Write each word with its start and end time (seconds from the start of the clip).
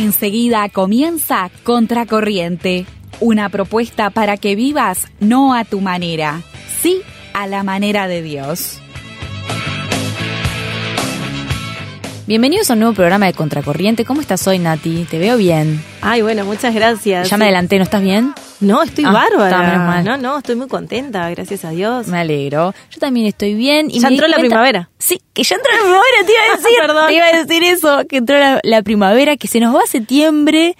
Enseguida 0.00 0.66
comienza 0.70 1.50
Contracorriente, 1.62 2.86
una 3.20 3.50
propuesta 3.50 4.08
para 4.08 4.38
que 4.38 4.56
vivas 4.56 5.06
no 5.20 5.54
a 5.54 5.66
tu 5.66 5.82
manera, 5.82 6.40
sí 6.80 7.02
a 7.34 7.46
la 7.46 7.62
manera 7.64 8.08
de 8.08 8.22
Dios. 8.22 8.78
Bienvenidos 12.26 12.70
a 12.70 12.72
un 12.72 12.78
nuevo 12.78 12.94
programa 12.94 13.26
de 13.26 13.34
Contracorriente. 13.34 14.06
¿Cómo 14.06 14.22
estás 14.22 14.46
hoy, 14.46 14.58
Nati? 14.58 15.04
Te 15.04 15.18
veo 15.18 15.36
bien. 15.36 15.84
Ay, 16.00 16.22
bueno, 16.22 16.46
muchas 16.46 16.74
gracias. 16.74 17.28
Ya 17.28 17.36
me 17.36 17.44
adelanté, 17.44 17.76
¿no 17.76 17.84
estás 17.84 18.00
bien? 18.00 18.32
No, 18.60 18.82
estoy 18.82 19.04
Ah, 19.06 19.12
bárbara. 19.12 20.02
No, 20.02 20.16
no, 20.18 20.38
estoy 20.38 20.54
muy 20.56 20.68
contenta, 20.68 21.28
gracias 21.30 21.64
a 21.64 21.70
Dios. 21.70 22.06
Me 22.08 22.18
alegro. 22.18 22.74
Yo 22.90 22.98
también 23.00 23.26
estoy 23.26 23.54
bien. 23.54 23.90
Y 23.90 24.00
Ya 24.00 24.08
entró 24.08 24.28
la 24.28 24.36
primavera. 24.38 24.90
Sí, 24.98 25.20
que 25.32 25.42
ya 25.42 25.56
entró 25.56 25.72
la 25.72 25.80
primavera, 25.80 26.26
te 26.26 26.32
iba 26.32 26.42
a 26.42 26.56
decir. 26.56 26.78
Perdón. 26.80 27.08
Te 27.08 27.14
iba 27.14 27.24
a 27.26 27.44
decir 27.44 27.64
eso, 27.64 28.06
que 28.08 28.16
entró 28.18 28.38
la, 28.38 28.60
la 28.62 28.82
primavera, 28.82 29.36
que 29.36 29.48
se 29.48 29.60
nos 29.60 29.74
va 29.74 29.80
a 29.84 29.86
septiembre. 29.86 30.76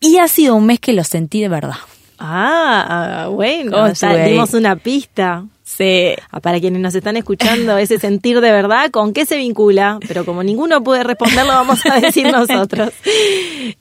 Y 0.00 0.18
ha 0.18 0.28
sido 0.28 0.56
un 0.56 0.66
mes 0.66 0.80
que 0.80 0.92
lo 0.92 1.04
sentí 1.04 1.40
de 1.40 1.48
verdad. 1.48 1.76
Ah, 2.18 3.28
bueno, 3.30 3.70
¿Cómo 3.72 3.86
ya 3.86 3.92
estuve 3.92 4.22
ahí? 4.22 4.32
dimos 4.32 4.52
una 4.54 4.76
pista. 4.76 5.44
Sí. 5.62 6.12
Ah, 6.30 6.40
Para 6.40 6.58
quienes 6.60 6.80
nos 6.82 6.94
están 6.94 7.16
escuchando, 7.16 7.78
ese 7.78 7.98
sentir 7.98 8.40
de 8.40 8.50
verdad, 8.52 8.90
¿con 8.90 9.12
qué 9.12 9.24
se 9.24 9.36
vincula? 9.36 9.98
Pero 10.06 10.24
como 10.24 10.42
ninguno 10.42 10.82
puede 10.82 11.02
responderlo, 11.04 11.52
vamos 11.52 11.80
a 11.86 12.00
decir 12.00 12.30
nosotros. 12.32 12.92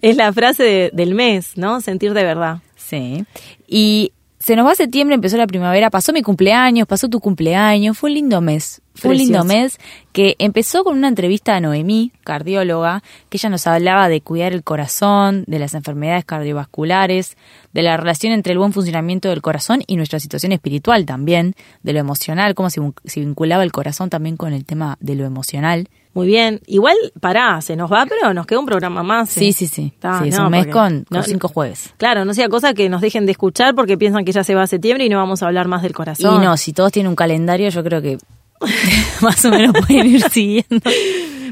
Es 0.02 0.16
la 0.16 0.31
frase 0.31 0.63
de- 0.63 0.89
del 0.94 1.16
mes, 1.16 1.57
¿no? 1.57 1.81
Sentir 1.81 2.13
de 2.13 2.23
verdad. 2.23 2.59
Sí. 2.89 3.25
Y 3.67 4.13
se 4.39 4.55
nos 4.55 4.66
va 4.66 4.75
septiembre, 4.75 5.16
empezó 5.16 5.38
la 5.38 5.47
primavera, 5.47 5.89
pasó 5.89 6.13
mi 6.13 6.21
cumpleaños, 6.21 6.88
pasó 6.88 7.09
tu 7.09 7.20
cumpleaños, 7.20 7.97
fue 7.97 8.09
un 8.09 8.16
lindo 8.16 8.41
mes. 8.41 8.81
Fue 9.00 9.11
un 9.11 9.17
lindo 9.17 9.44
mes 9.44 9.80
que 10.11 10.36
empezó 10.39 10.83
con 10.83 10.97
una 10.97 11.08
entrevista 11.08 11.55
a 11.55 11.59
Noemí, 11.59 12.11
cardióloga, 12.23 13.03
que 13.30 13.38
ella 13.38 13.50
nos 13.50 13.66
hablaba 13.67 14.09
de 14.09 14.22
cuidar 14.22 14.53
el 14.53 14.64
corazón, 14.64 15.44
de 15.47 15.59
las 15.59 15.73
enfermedades 15.73 16.25
cardiovasculares, 16.25 17.38
de 17.73 17.83
la 17.83 17.97
relación 17.97 18.33
entre 18.33 18.53
el 18.53 18.59
buen 18.59 18.73
funcionamiento 18.73 19.30
del 19.30 19.41
corazón 19.41 19.83
y 19.88 19.95
nuestra 19.95 20.19
situación 20.19 20.52
espiritual 20.52 21.06
también, 21.06 21.56
de 21.83 21.94
lo 21.94 22.00
emocional, 22.00 22.56
cómo 22.56 22.69
se, 22.69 22.81
vin- 22.81 22.94
se 23.06 23.19
vinculaba 23.19 23.64
el 23.64 23.72
corazón 23.72 24.09
también 24.09 24.38
con 24.38 24.53
el 24.53 24.66
tema 24.66 24.97
de 25.00 25.16
lo 25.16 25.25
emocional. 25.25 25.88
Muy 26.16 26.25
bien. 26.25 26.59
Igual, 26.66 26.95
pará, 27.22 27.61
se 27.61 27.75
nos 27.75 27.91
va, 27.91 28.06
pero 28.08 28.34
nos 28.34 28.47
queda 28.47 28.59
un 28.59 28.66
programa 28.66 29.03
más. 29.03 29.30
Sí, 29.30 29.53
sí, 29.53 29.67
sí. 29.67 29.94
Sí, 30.02 30.30
es 30.30 30.38
no, 30.38 30.45
un 30.45 30.52
mes 30.52 30.66
con, 30.67 31.06
con 31.08 31.23
cinco 31.23 31.47
jueves. 31.50 31.94
Claro, 31.97 32.25
no 32.25 32.34
sea 32.34 32.50
cosa 32.50 32.73
que 32.73 32.89
nos 32.89 33.02
dejen 33.02 33.28
de 33.28 33.31
escuchar 33.34 33.75
porque 33.75 33.95
piensan 33.95 34.25
que 34.25 34.31
ya 34.31 34.44
se 34.44 34.56
va 34.56 34.63
a 34.63 34.67
septiembre 34.67 35.06
y 35.06 35.09
no 35.09 35.17
vamos 35.17 35.44
a 35.44 35.45
hablar 35.45 35.67
más 35.67 35.84
del 35.84 35.94
corazón. 35.94 36.41
Y 36.41 36.45
no, 36.45 36.58
si 36.58 36.73
todos 36.73 36.91
tienen 36.91 37.11
un 37.11 37.16
calendario, 37.16 37.69
yo 37.69 37.84
creo 37.84 38.02
que 38.02 38.17
más 39.21 39.43
o 39.45 39.49
menos 39.49 39.73
pueden 39.85 40.07
ir 40.07 40.23
siguiendo. 40.29 40.89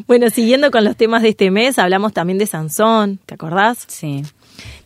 Bueno, 0.08 0.30
siguiendo 0.30 0.72
con 0.72 0.84
los 0.84 0.96
temas 0.96 1.22
de 1.22 1.30
este 1.30 1.52
mes, 1.52 1.80
hablamos 1.80 2.14
también 2.14 2.38
de 2.38 2.46
Sansón, 2.46 3.20
¿te 3.26 3.34
acordás? 3.34 3.84
Sí, 3.88 4.24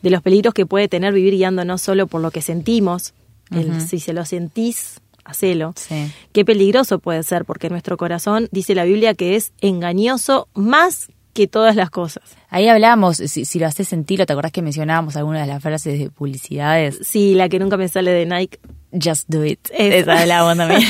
De 0.02 0.10
los 0.10 0.22
peligros 0.22 0.54
que 0.54 0.66
puede 0.66 0.88
tener 0.88 1.14
vivir 1.14 1.34
guiando 1.34 1.64
no 1.66 1.78
solo 1.78 2.08
por 2.08 2.22
lo 2.22 2.32
que 2.32 2.42
sentimos, 2.42 3.14
el 3.52 3.82
si 3.82 4.00
se 4.00 4.14
lo 4.14 4.26
sentís, 4.26 5.02
hacelo. 5.26 5.74
sí. 5.76 6.12
Qué 6.32 6.46
peligroso 6.46 7.00
puede 7.00 7.22
ser, 7.24 7.46
porque 7.46 7.70
nuestro 7.70 7.98
corazón, 7.98 8.48
dice 8.52 8.74
la 8.76 8.86
Biblia, 8.86 9.14
que 9.14 9.36
es 9.36 9.52
engañoso 9.62 10.48
más 10.54 11.10
que 11.34 11.48
todas 11.48 11.76
las 11.76 11.90
cosas. 11.90 12.24
Ahí 12.50 12.68
hablábamos, 12.68 13.18
si, 13.18 13.46
si 13.46 13.60
lo 13.60 13.68
haces 13.68 13.88
sentir, 13.88 14.26
¿te 14.26 14.34
acordás 14.34 14.52
que 14.52 14.62
mencionábamos 14.62 15.16
algunas 15.16 15.42
de 15.46 15.54
las 15.54 15.62
frases 15.62 16.00
de 16.00 16.10
publicidades? 16.10 17.00
Sí, 17.04 17.36
la 17.36 17.48
que 17.50 17.60
nunca 17.60 17.78
me 17.78 17.88
sale 17.88 18.12
de 18.12 18.26
Nike. 18.26 18.60
Just 18.92 19.30
do 19.30 19.46
it. 19.46 19.60
Esa. 19.72 19.96
Esa 19.98 20.22
hablábamos 20.22 20.58
también. 20.58 20.82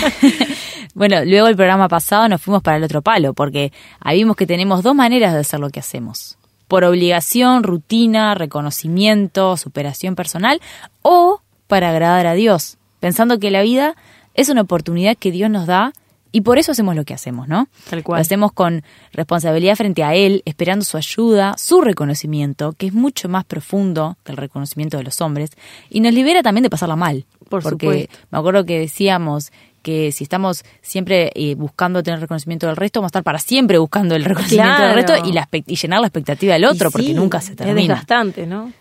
bueno, 0.94 1.24
luego 1.26 1.48
el 1.48 1.56
programa 1.56 1.88
pasado 1.88 2.28
nos 2.28 2.42
fuimos 2.42 2.62
para 2.62 2.78
el 2.78 2.84
otro 2.84 3.02
palo, 3.02 3.34
porque 3.34 3.72
ahí 4.00 4.20
vimos 4.20 4.36
que 4.36 4.48
tenemos 4.48 4.84
dos 4.84 4.96
maneras 4.96 5.34
de 5.34 5.40
hacer 5.40 5.60
lo 5.60 5.70
que 5.70 5.80
hacemos. 5.80 6.38
Por 6.68 6.84
obligación, 6.84 7.64
rutina, 7.64 8.36
reconocimiento, 8.36 9.58
superación 9.58 10.16
personal, 10.16 10.62
o 11.02 11.42
para 11.68 11.90
agradar 11.90 12.28
a 12.28 12.34
Dios, 12.34 12.78
pensando 13.00 13.40
que 13.40 13.52
la 13.52 13.62
vida 13.62 13.96
es 14.34 14.50
una 14.50 14.62
oportunidad 14.62 15.18
que 15.18 15.32
Dios 15.32 15.50
nos 15.50 15.68
da 15.68 15.94
y 16.34 16.42
por 16.42 16.58
eso 16.58 16.72
hacemos 16.72 16.96
lo 16.96 17.04
que 17.04 17.14
hacemos, 17.14 17.48
¿no? 17.48 17.68
Tal 17.90 18.04
cual. 18.04 18.20
Lo 18.20 18.22
hacemos 18.22 18.54
con 18.54 18.84
responsabilidad 19.12 19.76
frente 19.76 20.04
a 20.04 20.16
Él, 20.16 20.44
esperando 20.46 20.86
su 20.86 20.96
ayuda, 20.96 21.56
su 21.58 21.82
reconocimiento, 21.82 22.72
que 22.74 22.88
es 22.88 22.94
mucho 22.94 23.28
más 23.28 23.44
profundo 23.44 24.18
que 24.24 24.32
el 24.32 24.38
reconocimiento 24.38 24.98
de 24.98 25.04
los 25.04 25.20
hombres, 25.20 25.52
y 25.90 26.00
nos 26.00 26.14
libera 26.14 26.42
también 26.42 26.64
de 26.64 26.70
pasarla 26.70 26.96
mal. 26.96 27.26
Por 27.50 27.62
porque 27.62 27.86
supuesto. 27.86 28.28
me 28.32 28.38
acuerdo 28.38 28.66
que 28.66 28.80
decíamos 28.80 29.52
que 29.82 30.12
si 30.12 30.24
estamos 30.24 30.64
siempre 30.82 31.32
eh, 31.36 31.56
buscando 31.56 32.04
tener 32.04 32.20
reconocimiento 32.20 32.68
del 32.68 32.76
resto, 32.76 33.00
vamos 33.00 33.10
a 33.10 33.12
estar 33.12 33.24
para 33.24 33.40
siempre 33.40 33.78
buscando 33.78 34.16
el 34.16 34.24
reconocimiento 34.24 34.82
del 34.84 34.94
resto 34.94 35.14
y, 35.26 35.32
la 35.34 35.48
y 35.52 35.76
llenar 35.76 36.02
la 36.02 36.08
expectativa 36.08 36.54
del 36.54 36.66
otro, 36.66 36.90
Y 36.90 36.92
porque 36.92 37.08
sí, 37.08 37.14
nunca 37.14 37.42
se 37.42 37.52
Es 37.52 37.58
termina. 37.58 37.76
desgastante, 37.96 38.46
¿no? 38.48 38.72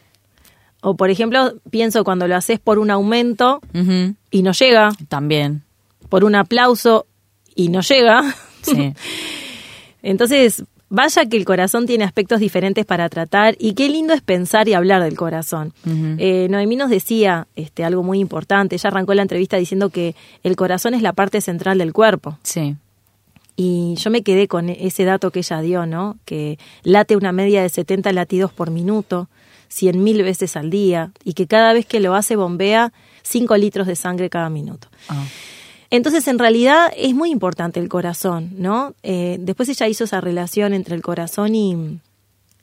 O, 0.82 0.96
por 0.96 1.10
ejemplo, 1.10 1.54
pienso 1.70 2.04
cuando 2.04 2.26
lo 2.26 2.36
haces 2.36 2.58
por 2.58 2.78
un 2.78 2.90
aumento 2.90 3.60
y 4.30 4.42
no 4.42 4.52
llega, 4.52 4.90
También, 5.08 5.62
por 6.08 6.24
un 6.24 6.34
aplauso 6.34 7.06
y 7.54 7.68
no 7.68 7.80
llega. 7.82 8.22
sí. 8.62 8.94
Entonces, 10.02 10.64
vaya 10.90 11.24
que 11.24 11.36
el 11.36 11.44
corazón 11.44 11.86
tiene 11.86 12.04
aspectos 12.04 12.40
diferentes 12.40 12.84
para 12.84 13.08
tratar 13.08 13.56
y 13.58 13.72
qué 13.74 13.88
lindo 13.88 14.12
es 14.12 14.20
pensar 14.20 14.68
y 14.68 14.74
hablar 14.74 15.02
del 15.02 15.16
corazón. 15.16 15.72
Eh, 16.18 16.48
Noemí 16.50 16.76
nos 16.76 16.90
decía 16.90 17.46
este, 17.56 17.84
algo 17.84 18.02
muy 18.02 18.18
importante. 18.18 18.74
Ella 18.76 18.88
arrancó 18.88 19.14
la 19.14 19.22
entrevista 19.22 19.56
diciendo 19.56 19.88
que 19.88 20.14
el 20.42 20.56
corazón 20.56 20.92
es 20.92 21.00
la 21.00 21.14
parte 21.14 21.40
central 21.40 21.78
del 21.78 21.94
cuerpo. 21.94 22.38
sí. 22.42 22.76
Y 23.62 23.94
yo 23.96 24.10
me 24.10 24.22
quedé 24.22 24.48
con 24.48 24.70
ese 24.70 25.04
dato 25.04 25.30
que 25.30 25.40
ella 25.40 25.60
dio, 25.60 25.84
¿no? 25.84 26.16
Que 26.24 26.58
late 26.82 27.14
una 27.14 27.30
media 27.30 27.60
de 27.60 27.68
70 27.68 28.10
latidos 28.14 28.50
por 28.54 28.70
minuto, 28.70 29.28
100 29.68 30.02
mil 30.02 30.22
veces 30.22 30.56
al 30.56 30.70
día, 30.70 31.12
y 31.24 31.34
que 31.34 31.46
cada 31.46 31.74
vez 31.74 31.84
que 31.84 32.00
lo 32.00 32.14
hace 32.14 32.36
bombea 32.36 32.94
5 33.22 33.54
litros 33.58 33.86
de 33.86 33.96
sangre 33.96 34.30
cada 34.30 34.48
minuto. 34.48 34.88
Ah. 35.10 35.26
Entonces, 35.90 36.28
en 36.28 36.38
realidad 36.38 36.92
es 36.96 37.14
muy 37.14 37.30
importante 37.30 37.80
el 37.80 37.88
corazón, 37.88 38.50
¿no? 38.56 38.94
Eh, 39.02 39.38
después 39.40 39.68
ella 39.68 39.88
hizo 39.88 40.04
esa 40.04 40.20
relación 40.20 40.72
entre 40.72 40.94
el 40.94 41.02
corazón 41.02 41.54
y, 41.56 41.98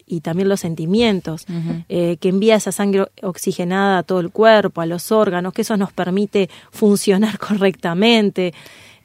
y 0.05 0.21
también 0.21 0.47
los 0.47 0.61
sentimientos, 0.61 1.45
eh, 1.89 2.15
que 2.21 2.29
envía 2.29 2.55
esa 2.55 2.71
sangre 2.71 3.07
oxigenada 3.21 3.99
a 3.99 4.03
todo 4.03 4.21
el 4.21 4.31
cuerpo, 4.31 4.79
a 4.79 4.85
los 4.85 5.11
órganos, 5.11 5.51
que 5.51 5.63
eso 5.63 5.75
nos 5.75 5.91
permite 5.91 6.49
funcionar 6.71 7.37
correctamente. 7.47 8.53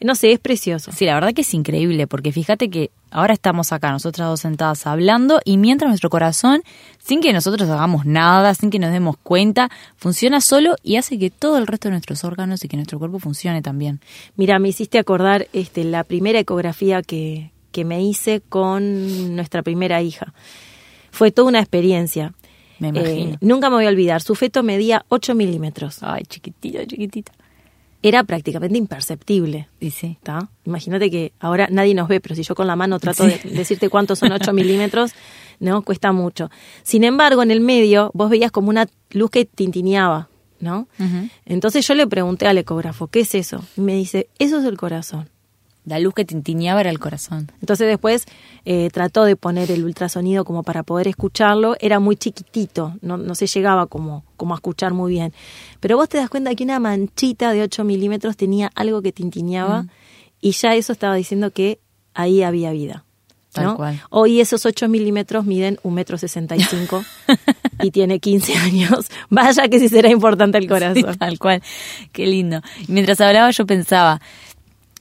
No 0.05 0.15
sé, 0.15 0.33
es 0.33 0.39
precioso. 0.39 0.91
Sí, 0.93 1.05
la 1.05 1.15
verdad 1.15 1.33
que 1.35 1.43
es 1.43 1.55
increíble, 1.55 2.07
porque 2.07 2.33
fíjate 2.33 2.69
que 2.71 2.91
ahora 3.11 3.35
estamos 3.35 3.73
acá, 3.73 3.91
nosotras 3.93 4.29
dos 4.29 4.41
sentadas 4.41 4.87
hablando, 4.87 5.41
y 5.45 5.57
mientras 5.59 5.89
nuestro 5.89 6.11
corazón, 6.11 6.63
sin 6.99 7.21
que 7.21 7.33
nosotros 7.33 7.69
hagamos 7.69 8.07
nada, 8.07 8.55
sin 8.55 8.71
que 8.71 8.79
nos 8.79 8.91
demos 8.93 9.17
cuenta, 9.23 9.71
funciona 9.97 10.41
solo 10.41 10.77
y 10.83 10.97
hace 10.97 11.19
que 11.19 11.31
todo 11.31 11.59
el 11.59 11.67
resto 11.67 11.89
de 11.89 11.93
nuestros 11.93 12.25
órganos 12.25 12.65
y 12.65 12.69
que 12.69 12.77
nuestro 12.77 12.99
cuerpo 12.99 13.19
funcione 13.19 13.63
también. 13.63 14.01
Mira, 14.37 14.59
me 14.59 14.69
hiciste 14.69 14.99
acordar 14.99 15.47
este, 15.53 15.85
la 15.85 16.05
primera 16.05 16.39
ecografía 16.39 17.03
que, 17.03 17.51
que 17.71 17.85
me 17.85 18.03
hice 18.03 18.41
con 18.49 19.35
nuestra 19.37 19.63
primera 19.63 20.01
hija. 20.03 20.33
Fue 21.11 21.31
toda 21.31 21.49
una 21.49 21.61
experiencia. 21.61 22.33
Me 22.79 22.89
Eh, 22.89 22.91
imagino. 22.91 23.39
nunca 23.41 23.69
me 23.71 23.77
voy 23.77 23.85
a 23.87 23.91
olvidar. 23.91 24.23
Su 24.23 24.35
feto 24.35 24.63
medía 24.63 25.05
8 25.09 25.35
milímetros. 25.35 25.99
Ay, 26.03 26.25
chiquitita, 26.25 26.87
chiquitita. 26.87 27.33
Era 28.03 28.25
prácticamente 28.25 28.77
imperceptible. 28.79 29.69
Y 29.81 29.91
sí. 29.91 30.19
¿tá? 30.23 30.51
Imagínate 30.65 31.11
que 31.11 31.33
ahora 31.41 31.69
nadie 31.71 31.95
nos 31.95 32.09
ve, 32.09 32.21
pero 32.21 32.35
si 32.35 32.43
yo 32.43 32.55
con 32.55 32.67
la 32.67 32.77
mano 32.77 32.99
trato 32.99 33.25
de 33.25 33.39
decirte 33.45 33.89
cuántos 33.89 34.19
son 34.19 34.33
8 34.33 34.53
milímetros, 34.55 35.13
no 35.61 35.83
cuesta 35.83 36.13
mucho. 36.13 36.51
Sin 36.83 37.05
embargo, 37.05 37.43
en 37.43 37.51
el 37.51 37.61
medio 37.61 38.11
vos 38.15 38.31
veías 38.31 38.51
como 38.51 38.71
una 38.71 38.87
luz 39.11 39.31
que 39.31 39.45
tintineaba, 39.45 40.29
¿no? 40.59 40.89
Entonces 41.45 41.87
yo 41.87 41.95
le 41.95 42.07
pregunté 42.07 42.47
al 42.47 42.59
ecógrafo, 42.59 43.07
¿qué 43.07 43.21
es 43.21 43.35
eso? 43.35 43.65
Y 43.77 43.81
me 43.81 43.95
dice, 43.95 44.29
eso 44.39 44.59
es 44.59 44.65
el 44.65 44.77
corazón. 44.77 45.29
La 45.85 45.99
luz 45.99 46.15
que 46.15 46.25
tintineaba 46.25 46.81
era 46.81 46.91
el 46.91 46.99
corazón. 47.01 47.51
Entonces 47.61 47.89
después 47.89 48.27
eh, 48.65 48.89
trató 48.93 49.25
de 49.25 49.35
poner 49.35 49.71
el 49.73 49.85
ultrasonido 49.85 50.45
como 50.45 50.63
para 50.63 50.85
poder 50.85 51.09
escucharlo. 51.09 51.75
Era 51.81 51.99
muy 51.99 52.15
chiquitito, 52.17 52.95
no, 53.01 53.17
no 53.17 53.35
se 53.35 53.47
llegaba 53.49 53.87
como, 53.87 54.25
como 54.37 54.55
a 54.55 54.59
escuchar 54.59 54.93
muy 54.95 55.11
bien. 55.13 55.33
Pero 55.81 55.97
vos 55.97 56.09
te 56.09 56.19
das 56.19 56.31
cuenta 56.31 56.55
que 56.55 56.63
una 56.63 56.79
manchita 56.79 57.53
de 57.53 57.63
8 57.63 57.83
milímetros 57.83 58.37
tenía 58.37 58.71
algo 58.77 59.03
que 59.03 59.11
tintineaba 59.13 59.87
y 60.41 60.53
ya 60.53 60.75
eso 60.77 60.93
estaba 60.93 61.17
diciendo 61.17 61.51
que 61.51 61.81
ahí 62.15 62.43
había 62.45 62.71
vida. 62.71 63.05
Tal 63.53 63.75
cual. 63.77 64.01
Hoy 64.09 64.41
esos 64.41 64.65
8 64.65 64.89
milímetros 64.89 65.45
miden 65.45 65.79
un 65.83 65.93
metro 65.93 66.17
sesenta 66.17 66.57
y 66.57 66.61
cinco 66.63 67.05
y 67.83 67.91
tiene 67.91 68.19
15 68.19 68.55
años. 68.57 69.09
Vaya 69.29 69.69
que 69.69 69.79
sí 69.79 69.91
será 69.91 70.09
importante 70.11 70.57
el 70.57 70.65
Sí, 70.65 70.69
corazón. 70.71 71.19
tal 71.19 71.39
cual. 71.39 71.63
Qué 72.13 72.27
lindo. 72.27 72.63
Y 72.89 72.93
mientras 72.93 73.21
hablaba 73.21 73.51
yo 73.51 73.67
pensaba, 73.67 74.23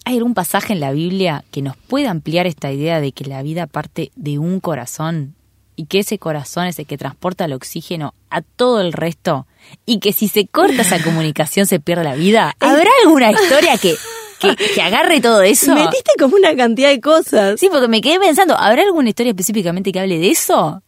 ¿hay 0.05 0.17
algún 0.17 0.33
pasaje 0.33 0.73
en 0.73 0.79
la 0.79 0.91
Biblia 0.91 1.43
que 1.51 1.61
nos 1.61 1.77
pueda 1.77 2.11
ampliar 2.11 2.47
esta 2.47 2.71
idea 2.71 2.99
de 3.01 3.11
que 3.11 3.25
la 3.25 3.41
vida 3.43 3.67
parte 3.67 4.11
de 4.15 4.39
un 4.39 4.59
corazón 4.59 5.35
y 5.75 5.85
que 5.85 5.99
ese 5.99 6.19
corazón 6.19 6.67
es 6.67 6.79
el 6.79 6.85
que 6.85 6.97
transporta 6.97 7.45
el 7.45 7.53
oxígeno 7.53 8.13
a 8.29 8.41
todo 8.41 8.81
el 8.81 8.93
resto 8.93 9.47
y 9.85 9.99
que 9.99 10.13
si 10.13 10.27
se 10.27 10.47
corta 10.47 10.81
esa 10.81 11.01
comunicación 11.03 11.65
se 11.65 11.79
pierde 11.79 12.03
la 12.03 12.15
vida? 12.15 12.55
¿Habrá 12.59 12.89
alguna 13.03 13.31
historia 13.31 13.77
que, 13.77 13.95
que, 14.39 14.55
que 14.55 14.81
agarre 14.81 15.21
todo 15.21 15.41
eso? 15.41 15.73
Metiste 15.73 16.11
como 16.19 16.35
una 16.35 16.55
cantidad 16.55 16.89
de 16.89 17.01
cosas. 17.01 17.59
Sí, 17.59 17.69
porque 17.71 17.87
me 17.87 18.01
quedé 18.01 18.19
pensando, 18.19 18.55
¿habrá 18.57 18.83
alguna 18.83 19.09
historia 19.09 19.31
específicamente 19.31 19.91
que 19.91 19.99
hable 19.99 20.19
de 20.19 20.29
eso? 20.29 20.81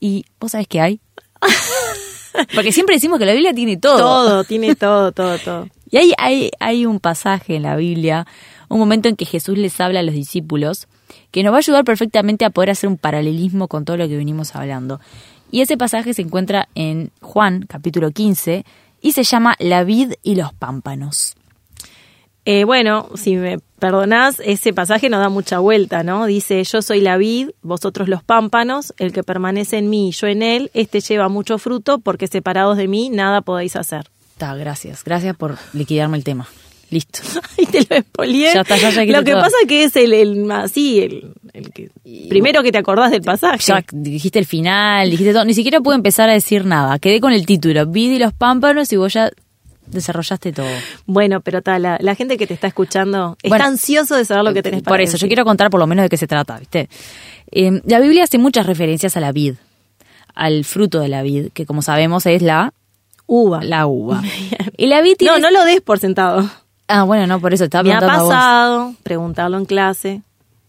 Y 0.00 0.24
vos 0.40 0.52
sabés 0.52 0.66
qué 0.68 0.80
hay. 0.80 1.00
Porque 2.54 2.72
siempre 2.72 2.96
decimos 2.96 3.18
que 3.18 3.26
la 3.26 3.32
Biblia 3.32 3.54
tiene 3.54 3.76
todo. 3.76 3.98
Todo, 3.98 4.44
tiene 4.44 4.74
todo, 4.74 5.12
todo, 5.12 5.38
todo. 5.38 5.68
Y 5.92 6.14
hay, 6.16 6.86
un 6.86 7.00
pasaje 7.00 7.56
en 7.56 7.64
la 7.64 7.76
Biblia, 7.76 8.26
un 8.70 8.78
momento 8.78 9.10
en 9.10 9.16
que 9.16 9.26
Jesús 9.26 9.58
les 9.58 9.78
habla 9.78 10.00
a 10.00 10.02
los 10.02 10.14
discípulos, 10.14 10.88
que 11.30 11.42
nos 11.42 11.52
va 11.52 11.56
a 11.56 11.58
ayudar 11.58 11.84
perfectamente 11.84 12.46
a 12.46 12.50
poder 12.50 12.70
hacer 12.70 12.88
un 12.88 12.96
paralelismo 12.96 13.68
con 13.68 13.84
todo 13.84 13.98
lo 13.98 14.08
que 14.08 14.16
venimos 14.16 14.56
hablando. 14.56 15.00
Y 15.50 15.60
ese 15.60 15.76
pasaje 15.76 16.14
se 16.14 16.22
encuentra 16.22 16.70
en 16.74 17.12
Juan, 17.20 17.66
capítulo 17.68 18.10
15, 18.10 18.64
y 19.02 19.12
se 19.12 19.22
llama 19.22 19.54
La 19.58 19.84
vid 19.84 20.14
y 20.22 20.34
los 20.36 20.54
pámpanos. 20.54 21.34
Eh, 22.46 22.64
bueno, 22.64 23.10
si 23.14 23.36
me 23.36 23.58
perdonás, 23.78 24.40
ese 24.40 24.72
pasaje 24.72 25.10
nos 25.10 25.20
da 25.20 25.28
mucha 25.28 25.58
vuelta, 25.58 26.02
¿no? 26.02 26.24
Dice, 26.24 26.64
yo 26.64 26.80
soy 26.80 27.02
la 27.02 27.18
vid, 27.18 27.50
vosotros 27.60 28.08
los 28.08 28.24
pámpanos, 28.24 28.94
el 28.96 29.12
que 29.12 29.22
permanece 29.22 29.76
en 29.76 29.90
mí 29.90 30.08
y 30.08 30.12
yo 30.12 30.26
en 30.26 30.42
él, 30.42 30.70
este 30.72 31.00
lleva 31.00 31.28
mucho 31.28 31.58
fruto, 31.58 31.98
porque 31.98 32.28
separados 32.28 32.78
de 32.78 32.88
mí 32.88 33.10
nada 33.10 33.42
podéis 33.42 33.76
hacer. 33.76 34.06
Está, 34.42 34.56
gracias. 34.56 35.04
Gracias 35.04 35.36
por 35.36 35.56
liquidarme 35.72 36.16
el 36.16 36.24
tema. 36.24 36.48
Listo. 36.90 37.20
Ahí 37.58 37.64
te 37.66 37.86
lo 37.88 37.94
expolié. 37.94 38.52
Ya 38.52 38.62
está, 38.62 38.76
ya, 38.76 38.90
ya 38.90 39.04
Lo 39.04 39.22
que 39.22 39.30
todo. 39.30 39.40
pasa 39.40 39.54
que 39.68 39.84
es 39.84 39.94
el, 39.94 40.12
el 40.12 40.50
así, 40.50 40.98
el, 40.98 41.32
el 41.52 41.70
que, 41.70 41.90
primero 42.28 42.64
que 42.64 42.72
te 42.72 42.78
acordás 42.78 43.12
del 43.12 43.22
pasaje. 43.22 43.62
Ya 43.64 43.84
dijiste 43.92 44.40
el 44.40 44.46
final, 44.46 45.08
dijiste 45.08 45.32
todo. 45.32 45.44
Ni 45.44 45.54
siquiera 45.54 45.80
pude 45.80 45.94
empezar 45.94 46.28
a 46.28 46.32
decir 46.32 46.64
nada. 46.64 46.98
Quedé 46.98 47.20
con 47.20 47.32
el 47.32 47.46
título, 47.46 47.86
Vid 47.86 48.10
y 48.10 48.18
los 48.18 48.32
pámpanos, 48.32 48.92
y 48.92 48.96
vos 48.96 49.12
ya 49.12 49.30
desarrollaste 49.86 50.50
todo. 50.50 50.66
Bueno, 51.06 51.40
pero 51.40 51.62
tal, 51.62 51.82
la, 51.82 51.98
la 52.00 52.16
gente 52.16 52.36
que 52.36 52.48
te 52.48 52.54
está 52.54 52.66
escuchando 52.66 53.36
está 53.44 53.48
Bueno, 53.48 53.64
ansioso 53.66 54.16
de 54.16 54.24
saber 54.24 54.42
lo 54.42 54.52
que 54.52 54.64
tenés 54.64 54.82
para 54.82 54.94
Por 54.94 55.02
eso, 55.02 55.16
yo 55.18 55.28
quiero 55.28 55.44
contar 55.44 55.70
por 55.70 55.78
lo 55.78 55.86
menos 55.86 56.02
de 56.02 56.08
qué 56.08 56.16
se 56.16 56.26
trata, 56.26 56.58
¿viste? 56.58 56.88
Eh, 57.52 57.80
la 57.84 58.00
Biblia 58.00 58.24
hace 58.24 58.38
muchas 58.38 58.66
referencias 58.66 59.16
a 59.16 59.20
la 59.20 59.30
vid, 59.30 59.54
al 60.34 60.64
fruto 60.64 60.98
de 60.98 61.06
la 61.08 61.22
vid, 61.22 61.50
que 61.54 61.64
como 61.64 61.80
sabemos 61.80 62.26
es 62.26 62.42
la, 62.42 62.72
Uva. 63.34 63.62
la 63.64 63.86
uva. 63.86 64.22
Y 64.76 64.86
la 64.86 65.02
tiene... 65.02 65.16
No, 65.32 65.38
no 65.38 65.50
lo 65.50 65.64
des 65.64 65.80
por 65.80 65.98
sentado. 65.98 66.48
Ah, 66.88 67.04
bueno, 67.04 67.26
no, 67.26 67.40
por 67.40 67.54
eso 67.54 67.64
estaba 67.64 67.84
Me 67.84 67.92
ha 67.94 68.00
vos. 68.00 68.08
pasado 68.08 68.94
preguntarlo 69.02 69.56
en 69.58 69.64
clase, 69.64 70.22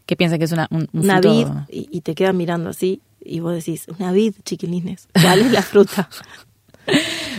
¿Qué 0.05 0.15
piensas 0.15 0.37
que 0.37 0.45
es 0.45 0.51
una, 0.51 0.67
un, 0.71 0.87
un 0.93 1.03
una 1.05 1.19
fruto? 1.21 1.29
vid, 1.35 1.47
y, 1.69 1.87
y 1.91 2.01
te 2.01 2.13
quedan 2.13 2.37
mirando 2.37 2.69
así, 2.69 3.01
y 3.23 3.39
vos 3.39 3.53
decís, 3.53 3.85
una 3.99 4.11
vid, 4.11 4.33
chiquilines, 4.45 5.07
¿cuál 5.13 5.39
es 5.39 5.51
la 5.51 5.61
fruta? 5.61 6.09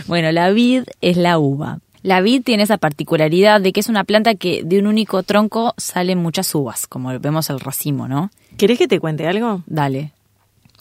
Bueno, 0.07 0.31
la 0.31 0.49
vid 0.51 0.83
es 1.01 1.17
la 1.17 1.37
uva. 1.39 1.79
La 2.01 2.21
vid 2.21 2.43
tiene 2.43 2.63
esa 2.63 2.77
particularidad 2.77 3.61
de 3.61 3.73
que 3.73 3.79
es 3.79 3.89
una 3.89 4.03
planta 4.03 4.35
que 4.35 4.63
de 4.63 4.79
un 4.79 4.87
único 4.87 5.23
tronco 5.23 5.73
salen 5.77 6.19
muchas 6.19 6.53
uvas, 6.53 6.87
como 6.87 7.17
vemos 7.19 7.49
el 7.49 7.59
racimo, 7.59 8.07
¿no? 8.07 8.29
¿Querés 8.57 8.77
que 8.77 8.87
te 8.87 8.99
cuente 8.99 9.27
algo? 9.27 9.63
Dale, 9.65 10.11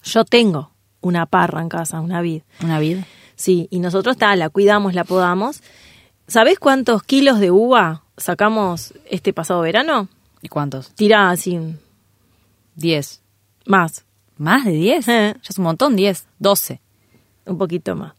Yo 0.03 0.25
tengo 0.25 0.71
una 1.01 1.27
parra 1.27 1.63
en 1.63 1.69
casa, 1.69 2.01
una 2.01 2.21
vid. 2.21 2.43
una 2.63 2.79
vid. 2.79 2.99
Sí, 3.37 3.69
y 3.71 3.81
nosotros 3.81 4.17
ta, 4.17 4.35
la 4.37 4.49
cuidamos, 4.51 4.95
la 4.95 5.05
podamos. 5.05 5.63
¿Sabés 6.27 6.59
cuántos 6.59 7.03
kilos 7.03 7.41
de 7.41 7.51
uva 7.51 8.03
sacamos 8.17 8.95
este 9.11 9.33
pasado 9.33 9.61
verano? 9.61 10.09
¿Y 10.41 10.49
cuántos? 10.49 10.91
Tira 10.95 11.31
así, 11.31 11.59
Diez. 12.77 13.21
más, 13.67 14.05
¿Más 14.37 14.65
de 14.65 14.73
diez? 14.73 15.07
Eh. 15.09 15.35
Ya 15.35 15.49
es 15.49 15.59
un 15.59 15.65
montón, 15.65 15.97
diez. 15.97 16.27
Doce. 16.39 16.81
un 17.47 17.57
poquito 17.59 17.95
más. 17.95 18.15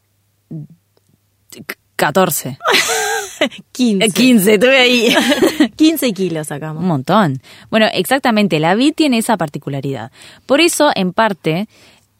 Catorce. 1.95 2.57
15. 3.71 4.05
Eh, 4.05 4.09
Quince, 4.11 4.53
estuve 4.55 4.77
ahí. 4.77 5.15
15 5.75 6.13
kilos 6.13 6.47
sacamos. 6.47 6.81
Un 6.81 6.87
montón. 6.87 7.41
Bueno, 7.69 7.87
exactamente, 7.93 8.59
la 8.59 8.75
vid 8.75 8.93
tiene 8.95 9.17
esa 9.17 9.37
particularidad. 9.37 10.11
Por 10.45 10.61
eso, 10.61 10.91
en 10.95 11.13
parte, 11.13 11.67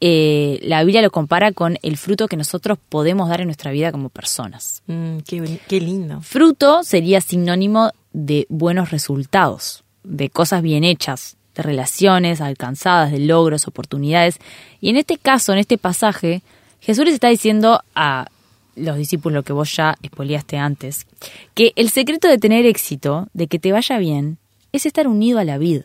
eh, 0.07 0.60
la 0.62 0.84
Biblia 0.84 1.02
lo 1.02 1.10
compara 1.10 1.52
con 1.52 1.80
el 1.81 1.98
fruto 1.98 2.28
que 2.28 2.38
nosotros 2.38 2.78
podemos 2.90 3.28
dar 3.28 3.42
en 3.42 3.48
nuestra 3.48 3.72
vida 3.72 3.92
como 3.92 4.10
personas. 4.10 4.84
Mm, 4.86 5.18
qué, 5.25 5.81
lindo. 5.81 6.22
Fruto 6.22 6.84
sería 6.84 7.22
sinónimo 7.22 7.90
de 8.13 8.46
buenos 8.48 8.92
resultados, 8.92 9.84
de 10.04 10.30
cosas 10.30 10.62
bien 10.62 10.84
hechas, 10.84 11.38
de 11.56 11.63
relaciones 11.63 12.40
alcanzadas, 12.40 13.12
de 13.12 13.18
logros, 13.18 13.68
oportunidades. 13.68 14.38
Y 14.80 14.92
en 14.92 14.98
este 14.98 15.18
caso, 15.18 15.54
en 15.54 15.57
este 15.57 15.80
pasaje, 15.80 16.44
Jesús 16.81 17.06
les 17.06 17.16
está 17.16 17.30
diciendo 17.30 17.81
a 17.96 18.28
los 18.75 18.98
discípulos 18.98 19.34
lo 19.34 19.44
que 19.44 19.54
vos 19.54 19.75
ya 19.75 19.98
expoliaste 20.04 20.60
antes, 20.60 21.07
que 21.56 21.74
el 21.75 21.90
secreto 21.90 22.28
de 22.28 22.38
tener 22.38 22.68
éxito, 22.68 23.28
de 23.34 23.48
que 23.48 23.57
te 23.57 23.72
vaya 23.72 23.98
bien, 23.98 24.38
es 24.72 24.86
estar 24.86 25.07
unido 25.07 25.40
a 25.40 25.46
la 25.46 25.57
vid, 25.57 25.81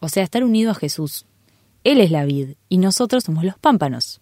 o 0.00 0.10
sea, 0.10 0.22
estar 0.22 0.44
unido 0.44 0.72
a 0.72 0.74
Jesús. 0.74 1.24
Él 1.84 2.00
es 2.00 2.10
la 2.10 2.24
vid 2.24 2.50
y 2.68 2.78
nosotros 2.78 3.24
somos 3.24 3.44
los 3.44 3.58
pámpanos. 3.58 4.20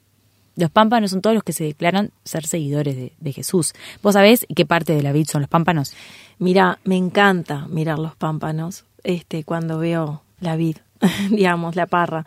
Los 0.55 0.71
pámpanos 0.71 1.13
son 1.13 1.23
todos 1.23 1.33
los 1.35 1.45
que 1.45 1.55
se 1.55 1.65
declaran 1.65 2.11
ser 2.25 2.47
seguidores 2.47 2.95
de, 2.95 3.13
de 3.19 3.33
Jesús. 3.33 3.73
¿Vos 4.03 4.13
sabés 4.13 4.47
qué 4.55 4.67
parte 4.67 4.95
de 4.95 5.03
la 5.03 5.13
vid 5.13 5.27
son 5.27 5.41
los 5.41 5.49
pámpanos? 5.49 5.95
Mira, 6.39 6.79
me 6.85 6.97
encanta 6.97 7.67
mirar 7.69 7.99
los 7.99 8.15
pámpanos 8.17 8.85
este, 9.03 9.45
cuando 9.45 9.79
veo 9.79 10.23
la 10.41 10.57
vid, 10.57 10.77
digamos, 11.31 11.75
la 11.75 11.87
parra. 11.87 12.27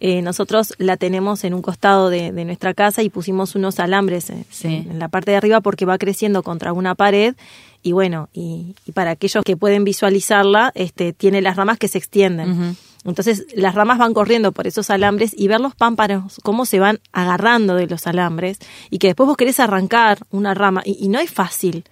Eh, 0.00 0.20
nosotros 0.20 0.74
la 0.78 0.96
tenemos 0.98 1.44
en 1.44 1.54
un 1.54 1.62
costado 1.62 2.10
de, 2.10 2.32
de 2.32 2.44
nuestra 2.44 2.74
casa 2.74 3.02
y 3.02 3.08
pusimos 3.08 3.54
unos 3.54 3.78
alambres 3.80 4.28
en, 4.30 4.44
Sí. 4.50 4.66
en 4.90 4.98
la 4.98 5.08
parte 5.08 5.30
de 5.30 5.38
arriba 5.38 5.60
porque 5.62 5.86
va 5.86 5.96
creciendo 5.96 6.42
contra 6.42 6.72
una 6.74 6.94
pared 6.94 7.34
y 7.82 7.92
bueno, 7.92 8.28
y, 8.34 8.74
y 8.84 8.92
para 8.92 9.12
aquellos 9.12 9.44
que 9.44 9.56
pueden 9.56 9.84
visualizarla, 9.84 10.72
este, 10.74 11.12
tiene 11.12 11.40
las 11.40 11.56
ramas 11.56 11.78
que 11.78 11.88
se 11.88 11.98
extienden. 11.98 12.76
Entonces 13.04 13.46
las 13.54 13.74
ramas 13.74 13.98
van 13.98 14.14
corriendo 14.14 14.52
por 14.52 14.66
esos 14.66 14.88
alambres 14.90 15.32
y 15.36 15.48
ver 15.48 15.60
los 15.60 15.74
pámpanos, 15.74 16.40
cómo 16.42 16.66
se 16.66 16.78
van 16.78 17.00
agarrando 17.12 17.74
de 17.74 17.86
los 17.88 18.06
alambres 18.06 18.58
y 18.90 18.98
que 18.98 19.08
después 19.08 19.26
vos 19.26 19.36
querés 19.36 19.58
arrancar 19.58 20.18
una 20.30 20.54
rama 20.54 20.82
y, 20.84 20.96
y 21.04 21.08
no 21.08 21.18
es 21.18 21.30
fácil, 21.30 21.84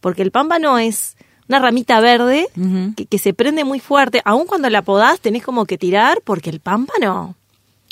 porque 0.00 0.22
el 0.22 0.30
pámpano 0.30 0.78
es 0.78 1.16
una 1.48 1.58
ramita 1.58 1.98
verde 2.00 2.46
que, 2.96 3.06
que 3.06 3.18
se 3.18 3.34
prende 3.34 3.64
muy 3.64 3.80
fuerte, 3.80 4.22
aun 4.24 4.46
cuando 4.46 4.70
la 4.70 4.82
podás 4.82 5.18
tenés 5.20 5.42
como 5.42 5.64
que 5.64 5.78
tirar 5.78 6.20
porque 6.24 6.48
el 6.50 6.60
pámpano... 6.60 7.34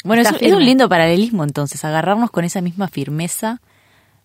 Bueno, 0.05 0.23
es, 0.23 0.53
un 0.53 0.65
lindo 0.65 0.89
paralelismo 0.89 1.43
entonces, 1.43 1.85
agarrarnos 1.85 2.31
con 2.31 2.45
esa 2.45 2.61
misma 2.61 2.87
firmeza 2.87 3.61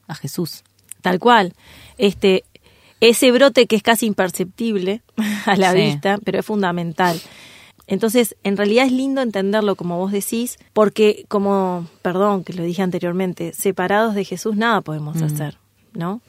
a 0.08 0.14
Jesús. 0.14 0.64
Tal 1.02 1.18
cual. 1.18 1.54
Este, 1.98 2.44
ese 3.02 3.32
brote 3.32 3.66
que 3.66 3.76
es 3.76 3.82
casi 3.82 4.06
imperceptible 4.06 5.02
a 5.48 5.56
la 5.56 5.72
Sí. 5.72 5.78
vista, 5.80 6.20
pero 6.24 6.40
es 6.40 6.46
fundamental. 6.46 7.20
Entonces, 7.88 8.36
en 8.44 8.58
realidad 8.58 8.86
es 8.86 8.92
lindo 8.92 9.22
entenderlo 9.22 9.76
como 9.76 9.98
vos 9.98 10.12
decís, 10.12 10.58
porque 10.72 11.26
como, 11.28 11.88
perdón 12.02 12.44
que 12.44 12.54
lo 12.54 12.64
dije 12.64 12.82
anteriormente, 12.82 13.54
separados 13.54 14.16
de 14.16 14.24
Jesús 14.24 14.56
nada 14.56 14.82
podemos 14.82 15.22
hacer, 15.22 15.58
¿no? 15.94 16.22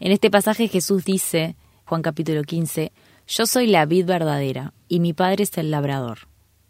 En 0.00 0.10
este 0.10 0.30
pasaje 0.30 0.68
Jesús 0.68 1.04
dice, 1.04 1.54
Juan 1.84 2.02
capítulo 2.02 2.42
15, 2.42 2.92
Yo 3.28 3.46
soy 3.46 3.66
la 3.66 3.84
vid 3.84 4.06
verdadera 4.06 4.72
y 4.88 5.00
mi 5.00 5.12
Padre 5.12 5.44
es 5.44 5.56
el 5.58 5.70
labrador. 5.70 6.20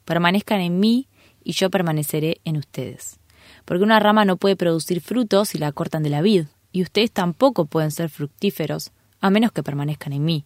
Permanezcan 0.05 0.61
en 0.61 0.81
mí 0.81 1.09
y 1.45 1.53
yo 1.53 1.71
permaneceré 1.71 2.41
en 2.45 2.57
ustedes. 2.57 3.21
Porque 3.65 3.85
una 3.85 4.01
rama 4.01 4.25
no 4.25 4.37
puede 4.37 4.57
producir 4.57 5.01
frutos 5.01 5.51
si 5.51 5.59
la 5.59 5.73
cortan 5.73 6.03
de 6.03 6.11
la 6.11 6.21
vid, 6.21 6.47
y 6.73 6.83
ustedes 6.83 7.13
tampoco 7.13 7.67
pueden 7.67 7.91
ser 7.91 8.09
fructíferos 8.09 8.91
a 9.21 9.31
menos 9.31 9.53
que 9.53 9.63
permanezcan 9.63 10.13
en 10.13 10.25
mí. 10.25 10.45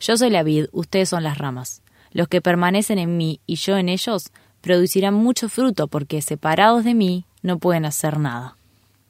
Yo 0.00 0.16
soy 0.16 0.30
la 0.30 0.42
vid, 0.42 0.66
ustedes 0.72 1.08
son 1.08 1.22
las 1.22 1.38
ramas. 1.38 1.82
Los 2.12 2.28
que 2.28 2.40
permanecen 2.40 2.98
en 2.98 3.16
mí 3.16 3.40
y 3.46 3.56
yo 3.56 3.76
en 3.76 3.88
ellos 3.88 4.30
producirán 4.60 5.14
mucho 5.14 5.48
fruto 5.48 5.88
porque 5.88 6.22
separados 6.22 6.84
de 6.84 6.94
mí 6.94 7.24
no 7.42 7.58
pueden 7.58 7.84
hacer 7.84 8.18
nada. 8.18 8.56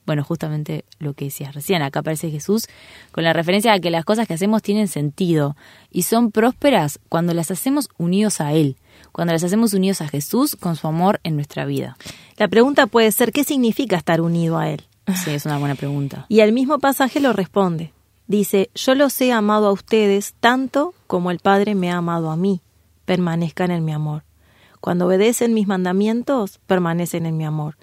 Bueno, 0.04 0.24
justamente 0.24 0.84
lo 0.98 1.14
que 1.14 1.26
decías 1.26 1.54
recién, 1.54 1.80
acá 1.80 2.00
aparece 2.00 2.30
Jesús 2.30 2.66
con 3.12 3.22
la 3.22 3.32
referencia 3.32 3.72
a 3.72 3.78
que 3.78 3.90
las 3.90 4.04
cosas 4.04 4.26
que 4.26 4.34
hacemos 4.34 4.60
tienen 4.60 4.88
sentido 4.88 5.56
y 5.92 6.02
son 6.02 6.32
prósperas 6.32 6.98
cuando 7.08 7.34
las 7.34 7.52
hacemos 7.52 7.88
unidos 7.98 8.40
a 8.40 8.52
Él, 8.52 8.76
cuando 9.12 9.32
las 9.32 9.44
hacemos 9.44 9.74
unidos 9.74 10.00
a 10.00 10.08
Jesús 10.08 10.56
con 10.56 10.74
su 10.74 10.88
amor 10.88 11.20
en 11.22 11.36
nuestra 11.36 11.66
vida. 11.66 11.96
La 12.36 12.48
pregunta 12.48 12.88
puede 12.88 13.12
ser, 13.12 13.30
¿qué 13.30 13.44
significa 13.44 13.96
estar 13.96 14.20
unido 14.20 14.58
a 14.58 14.70
Él? 14.70 14.82
Sí, 15.22 15.30
es 15.30 15.46
una 15.46 15.58
buena 15.58 15.76
pregunta. 15.76 16.26
Y 16.28 16.40
el 16.40 16.52
mismo 16.52 16.78
pasaje 16.78 17.20
lo 17.20 17.32
responde. 17.32 17.92
Dice, 18.26 18.70
yo 18.74 18.94
los 18.94 19.20
he 19.20 19.32
amado 19.32 19.68
a 19.68 19.72
ustedes 19.72 20.34
tanto 20.40 20.94
como 21.06 21.30
el 21.30 21.38
Padre 21.38 21.74
me 21.74 21.92
ha 21.92 21.98
amado 21.98 22.30
a 22.30 22.36
mí. 22.36 22.60
Permanezcan 23.04 23.70
en 23.70 23.84
mi 23.84 23.92
amor. 23.92 24.24
Cuando 24.80 25.06
obedecen 25.06 25.54
mis 25.54 25.66
mandamientos, 25.66 26.58
permanecen 26.66 27.26
en 27.26 27.36
mi 27.36 27.44
amor. 27.44 27.76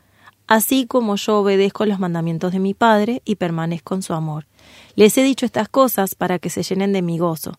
Así 0.48 0.86
como 0.88 1.16
yo 1.16 1.40
obedezco 1.40 1.86
los 1.86 2.00
mandamientos 2.00 2.52
de 2.52 2.60
mi 2.60 2.74
Padre 2.74 3.22
y 3.24 3.36
permanezco 3.36 3.96
en 3.96 4.02
su 4.02 4.14
amor. 4.14 4.48
Les 4.96 5.18
he 5.18 5.24
dicho 5.24 5.46
estas 5.46 5.70
cosas 5.70 6.16
para 6.16 6.40
que 6.40 6.50
se 6.50 6.64
llenen 6.64 6.92
de 6.92 7.02
mi 7.02 7.20
gozo. 7.20 7.54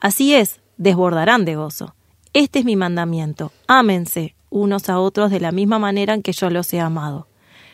Así 0.00 0.34
es, 0.34 0.60
desbordarán 0.78 1.44
de 1.44 1.56
gozo. 1.56 1.94
Este 2.32 2.60
es 2.60 2.64
mi 2.64 2.76
mandamiento. 2.76 3.52
Ámense 3.66 4.34
unos 4.48 4.88
a 4.88 4.98
otros 4.98 5.30
de 5.30 5.40
la 5.40 5.52
misma 5.52 5.78
manera 5.78 6.14
en 6.14 6.22
que 6.22 6.32
yo 6.32 6.50
los 6.50 6.72
he 6.72 6.80
amado. 6.80 7.26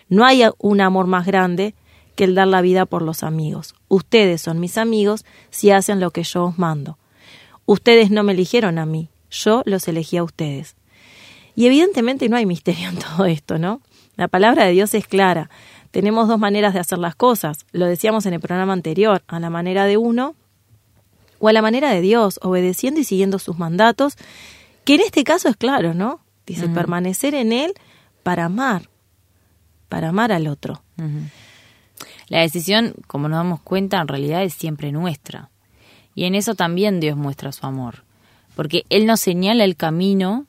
No 0.09 0.25
hay 0.25 0.43
un 0.59 0.81
amor 0.81 1.07
más 1.07 1.27
grande 1.27 1.75
que 2.17 2.25
el 2.25 2.35
dar 2.35 2.49
la 2.49 2.61
vida 2.61 2.87
por 2.87 3.03
los 3.03 3.23
amigos. 3.23 3.75
Ustedes 3.89 4.41
son 4.41 4.59
mis 4.59 4.79
amigos 4.79 5.25
si 5.51 5.71
hacen 5.71 6.01
lo 6.01 6.11
que 6.11 6.25
yo 6.25 6.47
os 6.47 6.59
mando. 6.59 6.99
Ustedes 7.67 8.11
no 8.11 8.23
me 8.23 8.33
eligieron 8.33 8.79
a 8.79 8.87
mí, 8.87 9.09
yo 9.31 9.63
los 9.65 9.89
elegí 9.89 10.17
a 10.17 10.25
ustedes. 10.25 10.77
Y 11.55 11.67
evidentemente 11.67 12.29
no 12.29 12.37
hay 12.37 12.47
misterio 12.47 12.89
en 12.89 12.99
todo 12.99 13.27
esto, 13.27 13.59
¿no? 13.59 13.81
La 14.17 14.29
palabra 14.29 14.65
de 14.65 14.73
Dios 14.73 14.95
es 14.95 15.07
clara. 15.07 15.51
Tenemos 15.91 16.29
dos 16.29 16.39
maneras 16.39 16.75
de 16.75 16.81
hacer 16.81 16.99
las 16.99 17.15
cosas. 17.15 17.67
Lo 17.73 17.87
decíamos 17.87 18.27
en 18.27 18.35
el 18.35 18.41
programa 18.41 18.73
anterior, 18.73 19.23
a 19.27 19.41
la 19.41 19.51
manera 19.51 19.85
de 19.87 19.97
uno 19.97 20.35
o 21.39 21.49
a 21.49 21.53
la 21.53 21.63
manera 21.63 21.91
de 21.91 22.01
Dios, 22.01 22.39
obedeciendo 22.43 23.01
y 23.01 23.05
siguiendo 23.05 23.39
sus 23.39 23.59
mandatos, 23.59 24.17
que 24.85 24.95
en 24.97 25.03
este 25.03 25.25
caso 25.25 25.49
es 25.49 25.57
claro, 25.57 25.95
¿no? 25.95 26.21
Dice, 26.47 26.69
permanecer 26.69 27.35
en 27.35 27.53
Él 27.53 27.75
para 28.23 28.47
amar, 28.47 28.89
para 29.89 30.09
amar 30.09 30.33
al 30.33 30.47
otro. 30.47 30.83
La 32.29 32.41
decisión, 32.41 32.95
como 33.07 33.29
nos 33.29 33.39
damos 33.39 33.61
cuenta, 33.61 34.01
en 34.01 34.09
realidad 34.09 34.43
es 34.43 34.55
siempre 34.55 34.93
nuestra. 34.93 35.51
Y 36.15 36.25
en 36.25 36.35
eso 36.35 36.55
también 36.55 37.01
Dios 37.01 37.17
muestra 37.17 37.53
su 37.53 37.67
amor. 37.67 38.05
Porque 38.59 38.87
Él 38.91 39.07
nos 39.07 39.21
señala 39.21 39.63
el 39.63 39.77
camino, 39.77 40.47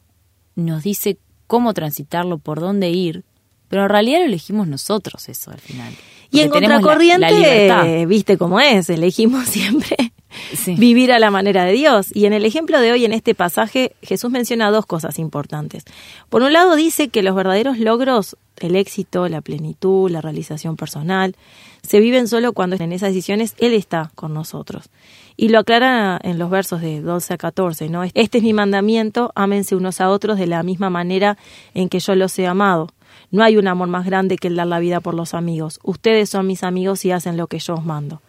nos 0.56 0.82
dice 0.82 1.20
cómo 1.46 1.76
transitarlo, 1.76 2.40
por 2.40 2.60
dónde 2.60 2.90
ir, 2.90 3.24
pero 3.68 3.84
en 3.84 3.90
realidad 3.90 4.22
lo 4.22 4.26
elegimos 4.26 4.68
nosotros 4.68 5.30
eso 5.30 5.52
al 5.52 5.60
final. 5.60 5.94
Y 6.32 6.40
en 6.40 6.50
contracorriente, 6.50 8.08
viste 8.08 8.40
cómo 8.40 8.60
es, 8.60 8.90
elegimos 8.90 9.46
siempre 9.48 9.96
vivir 10.66 11.12
a 11.12 11.20
la 11.20 11.30
manera 11.30 11.66
de 11.66 11.74
Dios. 11.74 12.08
Y 12.12 12.26
en 12.26 12.34
el 12.34 12.46
ejemplo 12.46 12.82
de 12.82 12.92
hoy, 12.92 13.06
en 13.06 13.14
este 13.14 13.36
pasaje, 13.36 13.96
Jesús 14.02 14.32
menciona 14.32 14.72
dos 14.72 14.88
cosas 14.88 15.20
importantes. 15.20 15.84
Por 16.30 16.42
un 16.42 16.52
lado, 16.52 16.76
dice 16.76 17.10
que 17.10 17.22
los 17.22 17.36
verdaderos 17.36 17.78
logros, 17.78 18.38
el 18.58 18.76
éxito, 18.76 19.30
la 19.30 19.42
plenitud, 19.42 20.10
la 20.10 20.22
realización 20.22 20.78
personal, 20.78 21.36
se 21.88 22.00
viven 22.00 22.28
solo 22.28 22.54
cuando 22.54 22.76
en 22.76 22.92
esas 22.92 23.10
decisiones 23.10 23.54
Él 23.60 23.76
está 23.76 24.12
con 24.16 24.34
nosotros. 24.34 24.90
Y 25.42 25.48
lo 25.48 25.60
aclara 25.60 26.20
en 26.22 26.38
los 26.38 26.50
versos 26.50 26.82
de 26.82 27.00
12 27.00 27.36
a 27.36 27.38
14, 27.38 27.88
¿no? 27.88 28.04
Este 28.04 28.40
es 28.40 28.44
mi 28.44 28.52
mandamiento, 28.52 29.32
ámense 29.36 29.74
unos 29.74 30.02
a 30.02 30.10
otros 30.10 30.38
de 30.38 30.48
la 30.48 30.64
misma 30.64 30.90
manera 30.90 31.38
en 31.74 31.88
que 31.88 32.02
yo 32.02 32.14
los 32.14 32.38
he 32.40 32.46
amado. 32.46 32.90
No 33.32 33.42
hay 33.42 33.56
un 33.56 33.70
amor 33.70 33.88
más 33.88 34.06
grande 34.06 34.36
que 34.36 34.50
el 34.50 34.58
dar 34.58 34.68
la 34.68 34.80
vida 34.80 35.00
por 35.00 35.14
los 35.14 35.34
amigos. 35.34 35.80
Ustedes 35.82 36.30
son 36.30 36.46
mis 36.46 36.62
amigos 36.62 37.06
y 37.06 37.12
hacen 37.12 37.38
lo 37.38 37.48
que 37.48 37.60
yo 37.60 37.76
os 37.76 37.86
mando. 37.86 38.22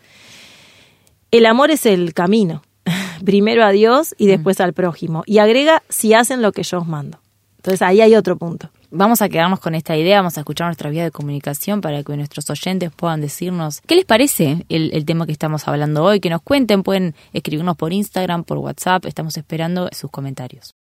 El 1.33 1.47
amor 1.47 1.73
es 1.73 1.85
el 1.85 2.14
camino, 2.14 2.62
primero 3.25 3.64
a 3.64 3.73
Dios 3.73 4.14
y 4.17 4.29
después 4.29 4.61
al 4.61 4.73
prójimo. 4.73 5.25
Y 5.26 5.38
agrega 5.38 5.83
si 5.88 6.14
hacen 6.14 6.43
lo 6.43 6.52
que 6.52 6.62
yo 6.62 6.79
os 6.79 6.87
mando. 6.87 7.19
Entonces 7.57 7.83
ahí 7.83 8.00
hay 8.00 8.14
otro 8.14 8.37
punto. 8.37 8.71
Vamos 8.92 9.23
a 9.23 9.28
quedarnos 9.28 9.61
con 9.61 9.76
esta 9.76 9.97
idea, 9.97 10.16
vamos 10.16 10.37
a 10.37 10.40
escuchar 10.40 10.66
nuestra 10.66 10.90
vía 10.90 11.04
de 11.04 11.12
comunicación 11.12 11.80
para 11.80 12.02
que 12.02 12.16
nuestros 12.16 12.50
oyentes 12.50 12.90
puedan 12.90 13.20
decirnos 13.20 13.80
qué 13.82 13.94
les 13.94 14.04
parece 14.04 14.66
el, 14.68 14.90
el, 14.92 15.04
tema 15.04 15.26
que 15.26 15.32
estamos 15.32 15.68
hablando 15.68 16.02
hoy, 16.02 16.18
que 16.18 16.28
nos 16.28 16.42
cuenten, 16.42 16.82
pueden 16.82 17.14
escribirnos 17.32 17.76
por 17.76 17.92
Instagram, 17.92 18.42
por 18.42 18.59
WhatsApp, 18.59 19.06
estamos 19.06 19.37
esperando 19.37 19.88
sus 19.92 20.11
comentarios. 20.11 20.75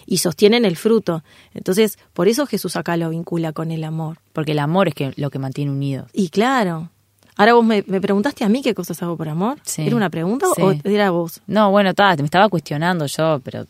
y 0.08 0.18
sostienen 0.18 0.64
el 0.64 0.76
fruto. 0.76 1.22
Entonces, 1.52 1.98
por 2.14 2.28
eso 2.28 2.46
Jesús 2.46 2.76
acá 2.76 2.96
lo 2.96 3.10
vincula 3.10 3.52
con 3.52 3.70
el 3.70 3.84
amor. 3.84 4.18
Porque 4.32 4.52
el 4.52 4.58
amor 4.58 4.88
es 4.88 4.94
que, 4.94 5.12
lo 5.16 5.28
que 5.28 5.38
mantiene 5.38 5.70
unidos. 5.70 6.08
Y 6.14 6.30
claro. 6.30 6.90
Ahora 7.36 7.52
vos 7.52 7.64
me, 7.64 7.82
preguntaste 7.82 8.42
a 8.42 8.48
mí 8.48 8.62
qué 8.62 8.74
cosas 8.74 9.00
hago 9.02 9.18
por 9.18 9.28
amor. 9.28 9.58
¿Era 9.76 9.94
una 9.94 10.08
pregunta 10.08 10.46
o 10.48 10.72
era 10.82 11.10
vos? 11.10 11.42
No, 11.46 11.70
bueno, 11.70 11.92
me 11.94 12.24
estaba 12.24 12.48
cuestionando 12.48 13.04
yo, 13.04 13.40
pero 13.44 13.66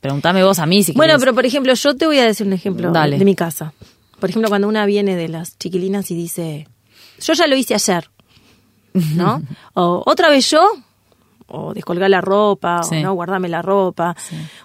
pregúntame 0.00 0.42
vos 0.42 0.58
a 0.58 0.66
mí 0.66 0.82
si 0.82 0.92
Bueno, 0.92 1.14
pero 1.20 1.34
por 1.34 1.46
ejemplo, 1.46 1.72
yo 1.72 1.96
te 1.96 2.04
voy 2.04 2.18
a 2.18 2.24
decir 2.24 2.46
un 2.48 2.52
ejemplo 2.52 2.90
de 2.92 3.24
mi 3.24 3.36
casa. 3.36 3.72
Por 4.18 4.28
ejemplo, 4.28 4.48
cuando 4.48 4.68
una 4.68 4.84
viene 4.86 5.14
de 5.14 5.28
las 5.28 5.56
chiquilinas 5.56 6.10
y 6.10 6.16
dice, 6.16 6.68
yo 7.20 7.32
ya 7.32 7.46
lo 7.46 7.56
hice 7.56 7.74
ayer, 7.74 8.10
¿no? 9.14 9.40
o 9.74 10.02
otra 10.04 10.28
vez 10.28 10.50
yo, 10.50 10.60
o 11.50 11.74
descolgar 11.74 12.10
la 12.10 12.20
ropa, 12.20 12.80
o 12.80 12.94
no, 12.94 13.14
guardame 13.14 13.48
la 13.48 13.62
ropa, 13.62 14.16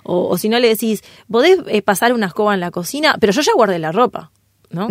o, 0.04 0.38
si 0.38 0.50
no 0.50 0.60
le 0.60 0.70
decís, 0.70 1.04
podés 1.30 1.60
eh, 1.68 1.82
pasar 1.82 2.14
una 2.14 2.28
escoba 2.28 2.54
en 2.54 2.60
la 2.60 2.72
cocina, 2.72 3.18
pero 3.20 3.34
yo 3.34 3.42
ya 3.42 3.54
guardé 3.54 3.80
la 3.80 3.92
ropa, 3.92 4.32
¿no? 4.70 4.88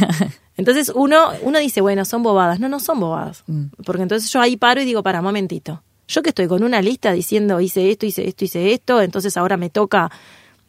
entonces 0.56 0.92
uno, 0.94 1.30
uno 1.42 1.58
dice, 1.58 1.80
bueno, 1.80 2.04
son 2.04 2.22
bobadas, 2.22 2.60
no, 2.60 2.68
no 2.68 2.80
son 2.80 3.00
bobadas, 3.00 3.44
mm. 3.46 3.64
porque 3.84 4.02
entonces 4.02 4.32
yo 4.32 4.40
ahí 4.40 4.56
paro 4.56 4.80
y 4.80 4.84
digo, 4.84 5.02
para, 5.02 5.20
un 5.20 5.24
momentito, 5.24 5.82
yo 6.06 6.22
que 6.22 6.30
estoy 6.30 6.46
con 6.46 6.62
una 6.62 6.82
lista 6.82 7.12
diciendo, 7.12 7.60
hice 7.60 7.90
esto, 7.90 8.06
hice 8.06 8.28
esto, 8.28 8.44
hice 8.44 8.72
esto, 8.72 9.00
entonces 9.00 9.36
ahora 9.36 9.56
me 9.56 9.70
toca 9.70 10.10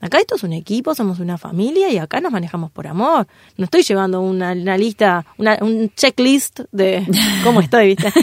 Acá 0.05 0.19
esto 0.19 0.35
es 0.35 0.43
un 0.43 0.53
equipo, 0.53 0.93
somos 0.93 1.19
una 1.19 1.39
familia 1.39 1.89
y 1.89 1.97
acá 1.97 2.21
nos 2.21 2.31
manejamos 2.31 2.69
por 2.69 2.85
amor. 2.85 3.25
No 3.57 3.65
estoy 3.65 3.81
llevando 3.81 4.21
una, 4.21 4.53
lista, 4.53 5.25
una, 5.39 5.57
un 5.61 5.91
checklist 5.95 6.59
de 6.71 7.07
cómo 7.43 7.59
estoy, 7.59 7.95
¿viste? 7.95 8.13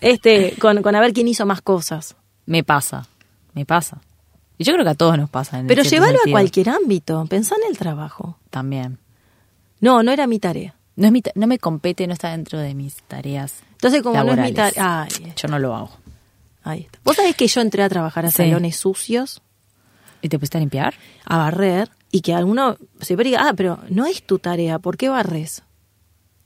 Este, 0.00 0.54
con, 0.60 0.82
con 0.82 0.94
a 0.94 1.00
ver 1.00 1.12
quién 1.12 1.26
hizo 1.26 1.44
más 1.44 1.60
cosas. 1.60 2.14
Me 2.46 2.62
pasa, 2.62 3.08
me 3.54 3.66
pasa. 3.66 4.00
Y 4.56 4.62
yo 4.62 4.72
creo 4.72 4.84
que 4.84 4.90
a 4.90 4.94
todos 4.94 5.18
nos 5.18 5.30
pasa. 5.30 5.60
Pero 5.66 5.82
llévalo 5.82 6.20
a 6.24 6.30
cualquier 6.30 6.68
ámbito. 6.68 7.26
Pensá 7.28 7.56
en 7.56 7.72
el 7.72 7.76
trabajo. 7.76 8.38
También. 8.50 8.98
No, 9.80 10.04
no 10.04 10.12
era 10.12 10.28
mi 10.28 10.38
tarea. 10.38 10.76
No, 10.94 11.06
es 11.06 11.12
mi 11.12 11.24
no 11.34 11.48
me 11.48 11.58
compete, 11.58 12.06
no 12.06 12.12
está 12.12 12.30
dentro 12.30 12.60
de 12.60 12.72
mis 12.74 13.02
tareas. 13.08 13.64
Entonces, 13.72 14.00
como 14.00 14.22
no 14.22 14.32
es 14.32 14.38
mi 14.38 14.52
tarea. 14.52 15.08
Yo 15.34 15.48
no 15.48 15.58
lo 15.58 15.74
hago. 15.74 15.90
Ahí 16.62 16.82
está. 16.82 17.00
¿Vos 17.02 17.16
sabés 17.16 17.34
que 17.34 17.48
yo 17.48 17.60
entré 17.60 17.82
a 17.82 17.88
trabajar 17.88 18.26
a 18.26 18.30
salones 18.30 18.76
sucios? 18.76 19.42
¿Y 20.22 20.28
te 20.28 20.38
pusiste 20.38 20.58
a 20.58 20.60
limpiar? 20.60 20.94
A 21.24 21.36
barrer. 21.38 21.90
Y 22.10 22.20
que 22.20 22.34
alguno 22.34 22.76
se 23.00 23.16
diga, 23.16 23.48
ah, 23.48 23.54
pero 23.56 23.78
no 23.88 24.06
es 24.06 24.22
tu 24.22 24.38
tarea, 24.38 24.78
¿por 24.78 24.96
qué 24.96 25.08
barres? 25.08 25.62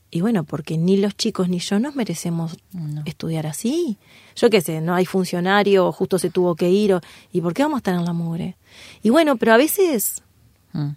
Y 0.09 0.21
bueno, 0.21 0.45
porque 0.45 0.77
ni 0.77 0.97
los 0.97 1.15
chicos 1.17 1.49
ni 1.49 1.59
yo 1.59 1.79
nos 1.79 1.95
merecemos 1.95 2.57
estudiar 3.05 3.45
así. 3.45 3.97
Yo 4.35 4.49
qué 4.49 4.61
sé, 4.61 4.79
no 4.79 4.95
hay 4.95 5.05
funcionario, 5.05 5.91
justo 5.91 6.17
se 6.17 6.29
tuvo 6.29 6.55
que 6.55 6.69
ir, 6.69 6.97
¿y 7.33 7.41
por 7.41 7.53
qué 7.53 7.63
vamos 7.63 7.77
a 7.77 7.79
estar 7.79 7.95
en 7.95 8.05
la 8.05 8.13
mugre? 8.13 8.55
Y 9.03 9.09
bueno, 9.09 9.35
pero 9.35 9.53
a 9.53 9.57
veces 9.57 10.23
mm. 10.71 10.91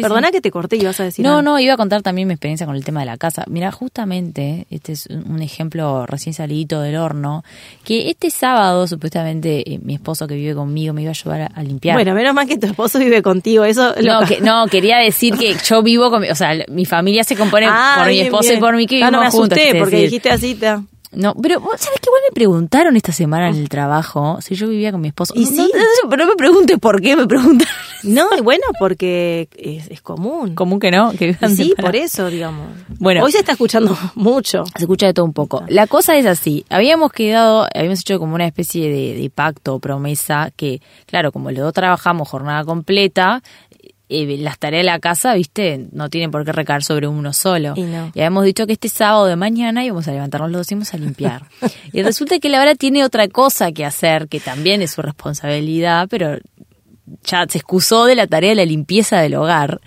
Perdona 0.00 0.30
que 0.30 0.40
te 0.40 0.50
corté 0.50 0.76
y 0.76 0.84
vas 0.84 0.98
a 1.00 1.04
decir. 1.04 1.24
No, 1.24 1.42
no, 1.42 1.58
iba 1.58 1.74
a 1.74 1.76
contar 1.76 2.02
también 2.02 2.28
mi 2.28 2.34
experiencia 2.34 2.66
con 2.66 2.76
el 2.76 2.84
tema 2.84 3.00
de 3.00 3.06
la 3.06 3.16
casa. 3.16 3.44
Mira, 3.48 3.70
justamente, 3.72 4.66
este 4.70 4.92
es 4.92 5.06
un 5.06 5.42
ejemplo 5.42 6.06
recién 6.06 6.34
salidito 6.34 6.80
del 6.80 6.96
horno, 6.96 7.44
que 7.84 8.10
este 8.10 8.30
sábado, 8.30 8.86
supuestamente, 8.86 9.74
eh, 9.74 9.78
mi 9.82 9.94
esposo 9.94 10.26
que 10.26 10.34
vive 10.34 10.54
conmigo 10.54 10.94
me 10.94 11.02
iba 11.02 11.10
a 11.10 11.12
ayudar 11.12 11.52
a, 11.54 11.62
limpiar. 11.62 11.96
Bueno, 11.96 12.14
menos 12.14 12.34
mal 12.34 12.46
que 12.46 12.58
tu 12.58 12.66
esposo 12.66 12.98
vive 12.98 13.22
contigo, 13.22 13.64
eso. 13.64 13.94
No, 14.02 14.20
no 14.40 14.66
quería 14.68 14.98
decir 14.98 15.36
que 15.36 15.54
yo 15.64 15.82
vivo 15.82 16.10
con. 16.10 16.24
O 16.24 16.34
sea, 16.34 16.52
mi 16.68 16.84
familia 16.84 17.24
se 17.24 17.36
compone 17.36 17.66
ah, 17.68 17.96
por 17.98 18.08
mi 18.08 18.20
esposo 18.20 18.52
y 18.52 18.56
por 18.58 18.76
mí 18.76 18.86
que 18.86 18.96
vivimos 18.96 19.14
ah, 19.14 19.16
no 19.16 19.24
me 19.24 19.30
juntos. 19.30 19.58
porque 19.78 19.96
dijiste 19.96 20.30
así. 20.30 20.58
No, 21.12 21.34
pero 21.34 21.60
¿sabes 21.60 22.00
qué? 22.00 22.08
Igual 22.08 22.22
me 22.22 22.32
me 22.32 22.34
preguntaron 22.34 22.96
esta 22.96 23.12
semana 23.12 23.50
en 23.50 23.56
el 23.56 23.68
trabajo 23.68 24.38
si 24.40 24.54
yo 24.54 24.66
vivía 24.66 24.90
con 24.90 25.00
mi 25.00 25.08
esposo. 25.08 25.34
¿Y 25.36 25.44
no, 25.44 25.50
sí? 25.50 25.72
no, 26.02 26.08
pero 26.08 26.24
no 26.24 26.30
me 26.30 26.36
preguntes 26.36 26.78
por 26.78 27.00
qué 27.02 27.14
me 27.16 27.26
preguntaron. 27.26 27.74
No, 28.02 28.28
y 28.36 28.40
bueno, 28.40 28.64
porque 28.78 29.48
es, 29.56 29.88
es 29.90 30.00
común. 30.00 30.54
Común 30.54 30.80
que 30.80 30.90
no, 30.90 31.12
que 31.12 31.26
vivan 31.28 31.56
sí, 31.56 31.70
separados. 31.70 31.90
por 31.90 31.96
eso, 31.96 32.26
digamos. 32.28 32.68
Bueno. 32.98 33.24
Hoy 33.24 33.32
se 33.32 33.38
está 33.38 33.52
escuchando 33.52 33.96
mucho. 34.14 34.64
Se 34.76 34.82
escucha 34.82 35.06
de 35.06 35.14
todo 35.14 35.26
un 35.26 35.32
poco. 35.32 35.64
La 35.68 35.86
cosa 35.86 36.16
es 36.16 36.26
así. 36.26 36.64
Habíamos 36.68 37.12
quedado, 37.12 37.66
habíamos 37.74 38.00
hecho 38.00 38.18
como 38.18 38.34
una 38.34 38.46
especie 38.46 38.90
de, 38.90 39.20
de 39.20 39.30
pacto 39.30 39.74
o 39.74 39.78
promesa 39.78 40.50
que, 40.56 40.80
claro, 41.06 41.32
como 41.32 41.50
los 41.50 41.60
dos 41.60 41.72
trabajamos 41.72 42.28
jornada 42.28 42.64
completa, 42.64 43.42
eh, 44.12 44.36
las 44.38 44.58
tareas 44.58 44.80
de 44.80 44.84
la 44.84 44.98
casa, 44.98 45.32
viste, 45.34 45.86
no 45.90 46.10
tienen 46.10 46.30
por 46.30 46.44
qué 46.44 46.52
recaer 46.52 46.82
sobre 46.82 47.08
uno 47.08 47.32
solo. 47.32 47.72
Y 47.76 47.82
no. 47.82 48.08
habíamos 48.08 48.44
dicho 48.44 48.66
que 48.66 48.74
este 48.74 48.90
sábado 48.90 49.24
de 49.24 49.36
mañana 49.36 49.84
íbamos 49.84 50.06
a 50.06 50.12
levantarnos 50.12 50.50
los 50.50 50.60
dos 50.60 50.70
y 50.70 50.74
íbamos 50.74 50.92
a 50.92 50.98
limpiar. 50.98 51.46
y 51.94 52.02
resulta 52.02 52.38
que 52.38 52.50
la 52.50 52.58
verdad 52.58 52.76
tiene 52.76 53.04
otra 53.04 53.26
cosa 53.28 53.72
que 53.72 53.86
hacer, 53.86 54.28
que 54.28 54.38
también 54.38 54.82
es 54.82 54.90
su 54.90 55.00
responsabilidad, 55.00 56.08
pero 56.10 56.36
ya 57.24 57.46
se 57.48 57.58
excusó 57.58 58.04
de 58.06 58.14
la 58.14 58.26
tarea 58.26 58.50
de 58.50 58.56
la 58.56 58.64
limpieza 58.64 59.20
del 59.20 59.34
hogar. 59.34 59.80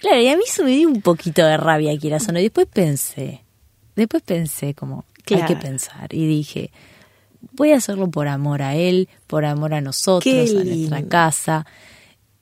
Claro, 0.00 0.20
y 0.20 0.28
a 0.28 0.36
mí 0.36 0.42
eso 0.46 0.62
me 0.64 0.70
dio 0.70 0.88
un 0.88 1.02
poquito 1.02 1.44
de 1.44 1.56
rabia, 1.56 1.96
quieras 1.98 2.28
o 2.28 2.32
no. 2.32 2.38
Y 2.38 2.44
después 2.44 2.66
pensé, 2.72 3.42
después 3.96 4.22
pensé 4.22 4.74
como, 4.74 5.04
hay 5.26 5.36
que 5.36 5.46
Claro. 5.46 5.60
pensar. 5.60 6.14
Y 6.14 6.26
dije, 6.26 6.70
voy 7.52 7.72
a 7.72 7.76
hacerlo 7.76 8.08
por 8.10 8.28
amor 8.28 8.62
a 8.62 8.76
él, 8.76 9.08
por 9.26 9.44
amor 9.44 9.74
a 9.74 9.80
nosotros, 9.80 10.50
a 10.50 10.64
nuestra 10.64 11.02
casa. 11.04 11.66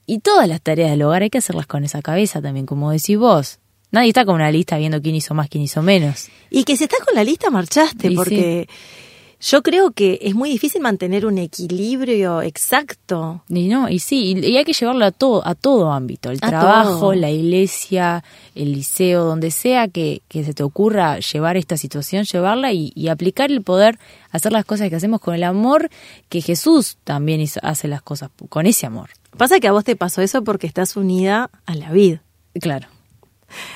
Y 0.05 0.19
todas 0.19 0.47
las 0.47 0.61
tareas 0.61 0.91
del 0.91 1.01
hogar 1.01 1.23
hay 1.23 1.29
que 1.29 1.39
hacerlas 1.39 1.67
con 1.67 1.83
esa 1.83 2.01
cabeza 2.01 2.41
también, 2.41 2.65
como 2.65 2.91
decís 2.91 3.17
vos. 3.17 3.59
Nadie 3.91 4.09
está 4.09 4.25
con 4.25 4.35
una 4.35 4.51
lista 4.51 4.77
viendo 4.77 5.01
quién 5.01 5.15
hizo 5.15 5.33
más, 5.33 5.49
quién 5.49 5.63
hizo 5.63 5.81
menos. 5.81 6.27
Y 6.49 6.63
que 6.63 6.75
si 6.77 6.83
estás 6.83 6.99
con 6.99 7.15
la 7.15 7.23
lista, 7.23 7.49
marchaste, 7.49 8.07
Y 8.11 8.15
porque 8.15 8.67
yo 9.39 9.61
creo 9.61 9.91
que 9.91 10.17
es 10.23 10.33
muy 10.33 10.49
difícil 10.49 10.81
mantener 10.81 11.25
un 11.25 11.37
equilibrio 11.37 12.41
exacto. 12.41 13.43
Y 13.49 13.67
no, 13.67 13.87
y 13.89 13.99
sí, 13.99 14.33
y, 14.35 14.45
y 14.45 14.57
hay 14.57 14.65
que 14.65 14.73
llevarlo 14.73 15.05
a 15.05 15.11
todo, 15.11 15.45
a 15.47 15.53
todo 15.53 15.91
ámbito, 15.91 16.31
el 16.31 16.39
A 16.41 16.47
trabajo, 16.49 16.99
todo. 16.99 17.13
la 17.13 17.29
iglesia, 17.29 18.23
el 18.55 18.71
liceo, 18.71 19.25
donde 19.25 19.51
sea 19.51 19.87
que, 19.87 20.21
que 20.27 20.43
se 20.43 20.53
te 20.53 20.63
ocurra 20.63 21.19
llevar 21.19 21.55
esta 21.57 21.77
situación, 21.77 22.23
llevarla 22.25 22.73
y, 22.73 22.91
y 22.95 23.09
aplicar 23.09 23.51
el 23.51 23.61
poder, 23.61 23.99
hacer 24.31 24.51
las 24.51 24.65
cosas 24.65 24.89
que 24.89 24.95
hacemos 24.95 25.21
con 25.21 25.35
el 25.35 25.43
amor 25.43 25.89
que 26.29 26.41
Jesús 26.41 26.97
también 27.03 27.39
hizo- 27.39 27.59
hace 27.63 27.87
las 27.87 28.01
cosas, 28.01 28.31
con 28.49 28.65
ese 28.65 28.85
amor. 28.87 29.09
Pasa 29.37 29.59
que 29.59 29.67
a 29.67 29.71
vos 29.71 29.83
te 29.83 29.95
pasó 29.95 30.21
eso 30.23 30.43
porque 30.43 30.65
estás 30.65 30.95
unida 30.97 31.51
a 31.67 31.75
la 31.75 31.91
vida. 31.91 32.23
Claro. 32.59 32.87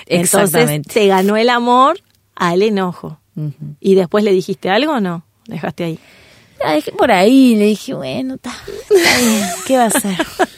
Entonces 0.08 0.34
Exactamente. 0.44 0.90
te 0.94 1.08
ganó 1.08 1.38
el 1.38 1.50
amor 1.50 2.00
al 2.36 2.62
enojo. 2.64 3.20
¿Y 3.80 3.96
después 3.96 4.24
le 4.24 4.32
dijiste 4.34 4.70
algo 4.70 4.94
o 4.94 5.00
no? 5.00 5.24
Dejaste 5.48 5.84
ahí. 5.84 6.00
La 6.64 6.74
dejé 6.74 6.92
por 6.92 7.12
ahí, 7.12 7.56
le 7.56 7.66
dije, 7.66 7.94
bueno, 7.96 8.36
está 8.36 8.54
bien, 8.90 9.44
¿qué 9.66 9.78
va 9.78 9.84
a 9.86 9.88
hacer? 9.88 10.16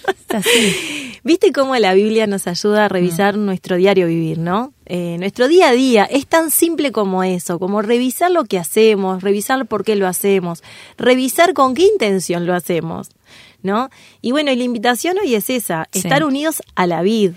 Está 0.09 0.37
así. 0.39 1.11
¿Viste 1.23 1.53
cómo 1.53 1.73
la 1.77 1.93
Biblia 1.93 2.27
nos 2.27 2.47
ayuda 2.47 2.83
a 2.85 2.89
revisar 2.89 3.37
nuestro 3.37 3.77
diario 3.77 4.07
vivir, 4.07 4.37
no? 4.37 4.73
Eh, 4.85 5.15
nuestro 5.17 5.47
día 5.47 5.69
a 5.69 5.71
día 5.71 6.03
es 6.03 6.27
tan 6.27 6.51
simple 6.51 6.91
como 6.91 7.23
eso, 7.23 7.57
como 7.59 7.81
revisar 7.81 8.29
lo 8.31 8.43
que 8.43 8.59
hacemos, 8.59 9.23
revisar 9.23 9.65
por 9.65 9.85
qué 9.85 9.95
lo 9.95 10.05
hacemos, 10.05 10.61
revisar 10.97 11.53
con 11.53 11.73
qué 11.73 11.83
intención 11.85 12.45
lo 12.45 12.53
hacemos, 12.53 13.07
¿no? 13.61 13.89
Y 14.21 14.31
bueno, 14.31 14.51
y 14.51 14.57
la 14.57 14.63
invitación 14.65 15.15
hoy 15.23 15.35
es 15.35 15.49
esa, 15.49 15.87
Sí. 15.93 15.99
estar 15.99 16.25
unidos 16.25 16.61
a 16.75 16.85
la 16.85 17.01
vid. 17.01 17.31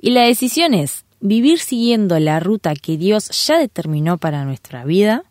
Y 0.00 0.10
la 0.12 0.22
decisión 0.22 0.72
es 0.72 1.04
vivir 1.20 1.58
siguiendo 1.58 2.18
la 2.18 2.40
ruta 2.40 2.74
que 2.74 2.96
Dios 2.96 3.28
ya 3.46 3.58
determinó 3.58 4.16
para 4.16 4.46
nuestra 4.46 4.86
vida, 4.86 5.24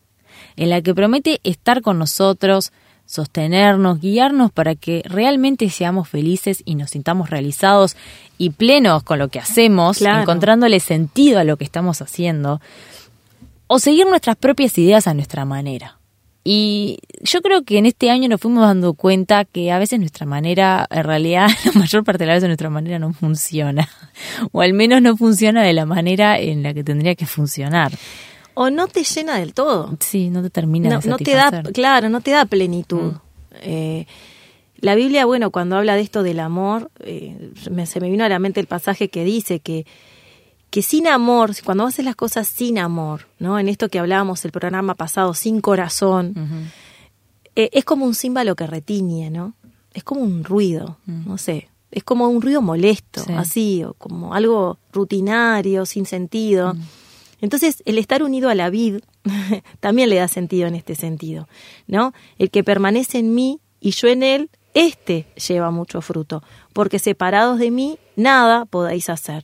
en 0.57 0.69
la 0.69 0.81
que 0.81 0.93
promete 0.95 1.39
estar 1.43 1.81
con 1.81 1.99
nosotros, 1.99 2.71
sostenernos, 3.05 3.99
guiarnos 4.01 4.51
para 4.51 4.75
que 4.75 5.03
realmente 5.05 5.69
seamos 5.69 6.09
felices 6.09 6.63
y 6.65 6.75
nos 6.75 6.91
sintamos 6.91 7.29
realizados 7.29 7.95
y 8.37 8.49
plenos 8.49 9.03
con 9.03 9.19
lo 9.19 9.27
que 9.27 9.39
hacemos, 9.39 9.99
Claro. 9.99 10.21
encontrándole 10.21 10.79
sentido 10.79 11.39
a 11.39 11.43
lo 11.43 11.57
que 11.57 11.63
estamos 11.63 12.01
haciendo, 12.01 12.61
o 13.67 13.79
seguir 13.79 14.05
nuestras 14.07 14.35
propias 14.35 14.77
ideas 14.77 15.07
a 15.07 15.13
nuestra 15.13 15.45
manera. 15.45 15.99
Y 16.47 16.99
yo 17.21 17.41
creo 17.41 17.63
que 17.63 17.79
en 17.79 17.87
este 17.87 18.11
año 18.11 18.29
nos 18.29 18.39
fuimos 18.39 18.61
dando 18.63 18.93
cuenta 18.93 19.45
que 19.45 19.71
a 19.71 19.79
veces 19.79 19.99
nuestra 19.99 20.27
manera, 20.27 20.85
en 20.91 21.03
realidad, 21.03 21.47
la 21.65 21.71
mayor 21.79 22.03
parte 22.03 22.23
de 22.23 22.27
las 22.27 22.35
veces 22.37 22.49
nuestra 22.49 22.69
manera 22.69 22.99
no 22.99 23.13
funciona. 23.13 23.89
O 24.51 24.61
al 24.61 24.73
menos 24.73 25.01
no 25.01 25.17
funciona 25.17 25.63
de 25.63 25.73
la 25.73 25.85
manera 25.87 26.37
en 26.39 26.61
la 26.61 26.73
que 26.75 26.83
tendría 26.83 27.15
que 27.15 27.25
funcionar. 27.25 27.91
O 28.55 28.69
no 28.69 28.87
te 28.87 29.03
llena 29.03 29.37
del 29.37 29.53
todo. 29.53 29.95
Sí, 29.99 30.29
no 30.29 30.41
te 30.41 30.49
termina 30.49 30.89
no, 30.89 30.99
de 30.99 31.09
no 31.09 31.17
te 31.17 31.31
da, 31.35 31.61
claro, 31.73 32.09
no 32.09 32.21
te 32.21 32.31
da 32.31 32.45
plenitud. 32.45 33.11
Mm. 33.13 33.19
Eh, 33.61 34.07
la 34.79 34.95
Biblia, 34.95 35.25
bueno, 35.25 35.51
cuando 35.51 35.77
habla 35.77 35.95
de 35.95 36.01
esto 36.01 36.23
del 36.23 36.39
amor, 36.39 36.89
eh, 36.99 37.51
me- 37.71 37.85
se 37.85 37.99
me 37.99 38.09
vino 38.09 38.23
a 38.25 38.29
la 38.29 38.39
mente 38.39 38.59
el 38.59 38.67
pasaje 38.67 39.09
que 39.09 39.23
dice 39.23 39.59
que, 39.59 39.85
que 40.69 40.81
sin 40.81 41.07
amor, 41.07 41.51
cuando 41.63 41.85
haces 41.85 42.03
las 42.05 42.15
cosas 42.15 42.47
sin 42.47 42.77
amor, 42.79 43.27
¿no? 43.39 43.57
En 43.59 43.67
esto 43.69 43.87
que 43.89 43.99
hablábamos 43.99 44.43
el 44.45 44.51
programa 44.51 44.95
pasado, 44.95 45.33
sin 45.33 45.61
corazón, 45.61 46.33
eh, 47.55 47.69
es 47.71 47.85
como 47.85 48.05
un 48.05 48.15
címbalo 48.15 48.55
que 48.55 48.67
retiñe, 48.67 49.29
¿no? 49.31 49.53
Es 49.93 50.03
como 50.03 50.21
un 50.21 50.43
ruido, 50.43 50.97
no 51.05 51.37
sé. 51.37 51.69
Es 51.91 52.03
como 52.03 52.27
un 52.27 52.41
ruido 52.41 52.61
molesto, 52.61 53.21
Mm. 53.21 53.25
Sí. 53.27 53.33
así, 53.33 53.83
o 53.85 53.93
como 53.93 54.33
algo 54.33 54.77
rutinario, 54.91 55.85
sin 55.85 56.05
sentido. 56.05 56.75
Entonces, 57.41 57.83
el 57.85 57.97
estar 57.97 58.23
unido 58.23 58.49
a 58.49 58.55
la 58.55 58.69
vid 58.69 58.99
también 59.79 60.09
le 60.09 60.15
da 60.17 60.27
sentido 60.27 60.67
en 60.67 60.75
este 60.75 60.95
sentido, 60.95 61.47
¿no? 61.87 62.13
El 62.37 62.49
que 62.51 62.63
permanece 62.63 63.19
en 63.19 63.33
mí 63.35 63.59
y 63.81 63.91
yo 63.91 64.07
en 64.07 64.23
él, 64.23 64.49
este 64.73 65.25
lleva 65.47 65.71
mucho 65.71 66.01
fruto, 66.01 66.43
porque 66.73 66.99
separados 66.99 67.59
de 67.59 67.71
mí, 67.71 67.97
nada 68.17 68.65
podáis 68.65 69.09
hacer. 69.09 69.43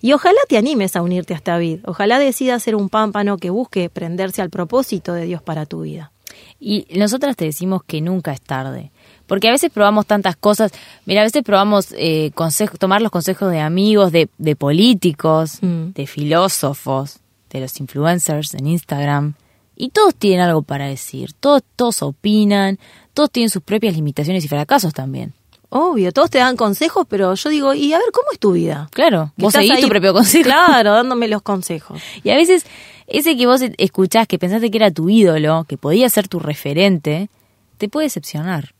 Y 0.00 0.12
ojalá 0.12 0.38
te 0.48 0.56
animes 0.56 0.96
a 0.96 1.02
unirte 1.02 1.34
a 1.34 1.36
esta 1.36 1.56
vid, 1.58 1.80
ojalá 1.84 2.18
decidas 2.18 2.62
ser 2.62 2.74
un 2.74 2.88
pámpano 2.88 3.36
que 3.36 3.50
busque 3.50 3.88
prenderse 3.90 4.42
al 4.42 4.50
propósito 4.50 5.12
de 5.12 5.26
Dios 5.26 5.40
para 5.42 5.66
tu 5.66 5.82
vida. 5.82 6.10
Y 6.58 6.86
nosotras 6.96 7.36
te 7.36 7.44
decimos 7.44 7.82
que 7.84 8.00
nunca 8.00 8.32
es 8.32 8.40
tarde. 8.40 8.90
Porque 9.26 9.48
a 9.48 9.52
veces 9.52 9.70
probamos 9.70 10.06
tantas 10.06 10.36
cosas. 10.36 10.72
Mira, 11.06 11.20
a 11.20 11.24
veces 11.24 11.42
probamos 11.42 11.88
eh, 11.96 12.30
consejo- 12.34 12.76
tomar 12.78 13.02
los 13.02 13.10
consejos 13.12 13.50
de 13.50 13.60
amigos, 13.60 14.12
de, 14.12 14.28
de 14.38 14.56
políticos, 14.56 15.58
Mm. 15.62 15.92
de 15.94 16.06
filósofos, 16.06 17.20
de 17.58 17.60
los 17.60 17.78
influencers 17.80 18.54
en 18.54 18.66
Instagram. 18.66 19.34
Y 19.76 19.88
todos 19.90 20.14
tienen 20.14 20.40
algo 20.40 20.62
para 20.62 20.86
decir. 20.86 21.32
Todos, 21.40 21.62
todos 21.76 22.02
opinan. 22.02 22.78
Todos 23.14 23.30
tienen 23.30 23.50
sus 23.50 23.62
propias 23.62 23.94
limitaciones 23.94 24.44
y 24.44 24.48
fracasos 24.48 24.92
también. 24.92 25.32
Obvio, 25.70 26.12
todos 26.12 26.28
te 26.28 26.36
dan 26.38 26.56
consejos, 26.56 27.06
pero 27.08 27.34
yo 27.34 27.48
digo, 27.48 27.72
y 27.72 27.94
a 27.94 27.96
ver, 27.98 28.06
¿cómo 28.12 28.26
es 28.32 28.38
tu 28.38 28.52
vida? 28.52 28.88
Claro, 28.92 29.32
vos 29.38 29.54
seguís 29.54 29.70
ahí- 29.72 29.80
tu 29.82 29.88
propio 29.88 30.12
consejo. 30.12 30.44
Claro, 30.44 30.92
dándome 30.92 31.28
los 31.28 31.40
consejos. 31.40 32.00
Y 32.22 32.28
a 32.28 32.36
veces 32.36 32.66
ese 33.06 33.36
que 33.38 33.46
vos 33.46 33.62
escuchás, 33.78 34.26
que 34.26 34.38
pensaste 34.38 34.70
que 34.70 34.76
era 34.76 34.90
tu 34.90 35.08
ídolo, 35.08 35.64
que 35.66 35.78
podía 35.78 36.10
ser 36.10 36.28
tu 36.28 36.38
referente, 36.40 37.30
te 37.78 37.88
puede 37.88 38.04
decepcionar. 38.06 38.74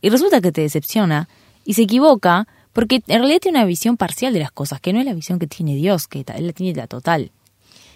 Y 0.00 0.10
resulta 0.10 0.40
que 0.40 0.50
te 0.50 0.62
decepciona 0.62 1.28
y 1.64 1.74
se 1.74 1.82
equivoca 1.82 2.48
porque 2.72 3.02
en 3.06 3.18
realidad 3.20 3.38
tiene 3.40 3.58
una 3.58 3.66
visión 3.66 3.96
parcial 3.96 4.32
de 4.32 4.40
las 4.40 4.50
cosas, 4.50 4.80
que 4.80 4.92
no 4.92 4.98
es 4.98 5.06
la 5.06 5.14
visión 5.14 5.38
que 5.38 5.46
tiene 5.46 5.76
Dios, 5.76 6.08
que 6.08 6.24
él 6.34 6.54
tiene 6.54 6.74
la 6.76 6.88
total. 6.88 7.30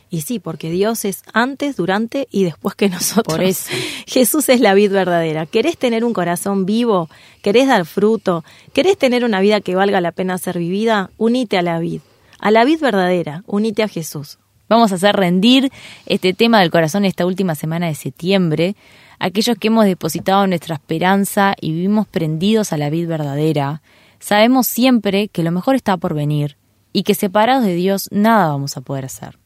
Y 0.08 0.20
sí, 0.20 0.38
porque 0.38 0.70
Dios 0.70 1.04
es 1.04 1.22
antes, 1.32 1.76
durante 1.76 2.28
y 2.30 2.44
después 2.44 2.74
que 2.74 2.88
nosotros. 2.90 3.36
Por 3.36 3.42
eso. 3.42 3.70
Jesús 4.06 4.48
es 4.48 4.60
la 4.60 4.74
vid 4.74 4.92
verdadera. 4.92 5.46
¿Querés 5.46 5.76
tener 5.76 6.04
un 6.04 6.12
corazón 6.12 6.66
vivo? 6.66 7.08
¿Querés 7.42 7.68
dar 7.68 7.84
fruto? 7.86 8.44
¿Querés 8.72 8.96
tener 8.96 9.24
una 9.24 9.40
vida 9.40 9.60
que 9.60 9.74
valga 9.74 10.00
la 10.00 10.12
pena 10.12 10.38
ser 10.38 10.58
vivida? 10.58 11.10
Unite 11.16 11.58
a 11.58 11.62
la 11.62 11.78
vid. 11.78 12.00
A 12.38 12.50
la 12.50 12.64
vid 12.64 12.80
verdadera. 12.80 13.42
Unite 13.46 13.82
a 13.82 13.88
Jesús. 13.88 14.38
Vamos 14.68 14.90
a 14.92 14.96
hacer 14.96 15.14
rendir 15.14 15.70
este 16.06 16.34
tema 16.34 16.60
del 16.60 16.70
corazón 16.70 17.04
esta 17.04 17.26
última 17.26 17.54
semana 17.54 17.86
de 17.86 17.94
septiembre. 17.94 18.74
Aquellos 19.18 19.56
que 19.58 19.68
hemos 19.68 19.84
depositado 19.84 20.46
nuestra 20.46 20.74
esperanza 20.74 21.54
y 21.60 21.72
vivimos 21.72 22.06
prendidos 22.08 22.72
a 22.72 22.76
la 22.76 22.90
vid 22.90 23.08
verdadera, 23.08 23.80
sabemos 24.18 24.66
siempre 24.66 25.28
que 25.28 25.42
lo 25.42 25.52
mejor 25.52 25.76
está 25.76 25.96
por 25.96 26.14
venir 26.14 26.56
y 26.92 27.04
que 27.04 27.14
separados 27.14 27.64
de 27.64 27.74
Dios 27.74 28.08
nada 28.10 28.48
vamos 28.48 28.76
a 28.76 28.80
poder 28.80 29.04
hacer. 29.04 29.38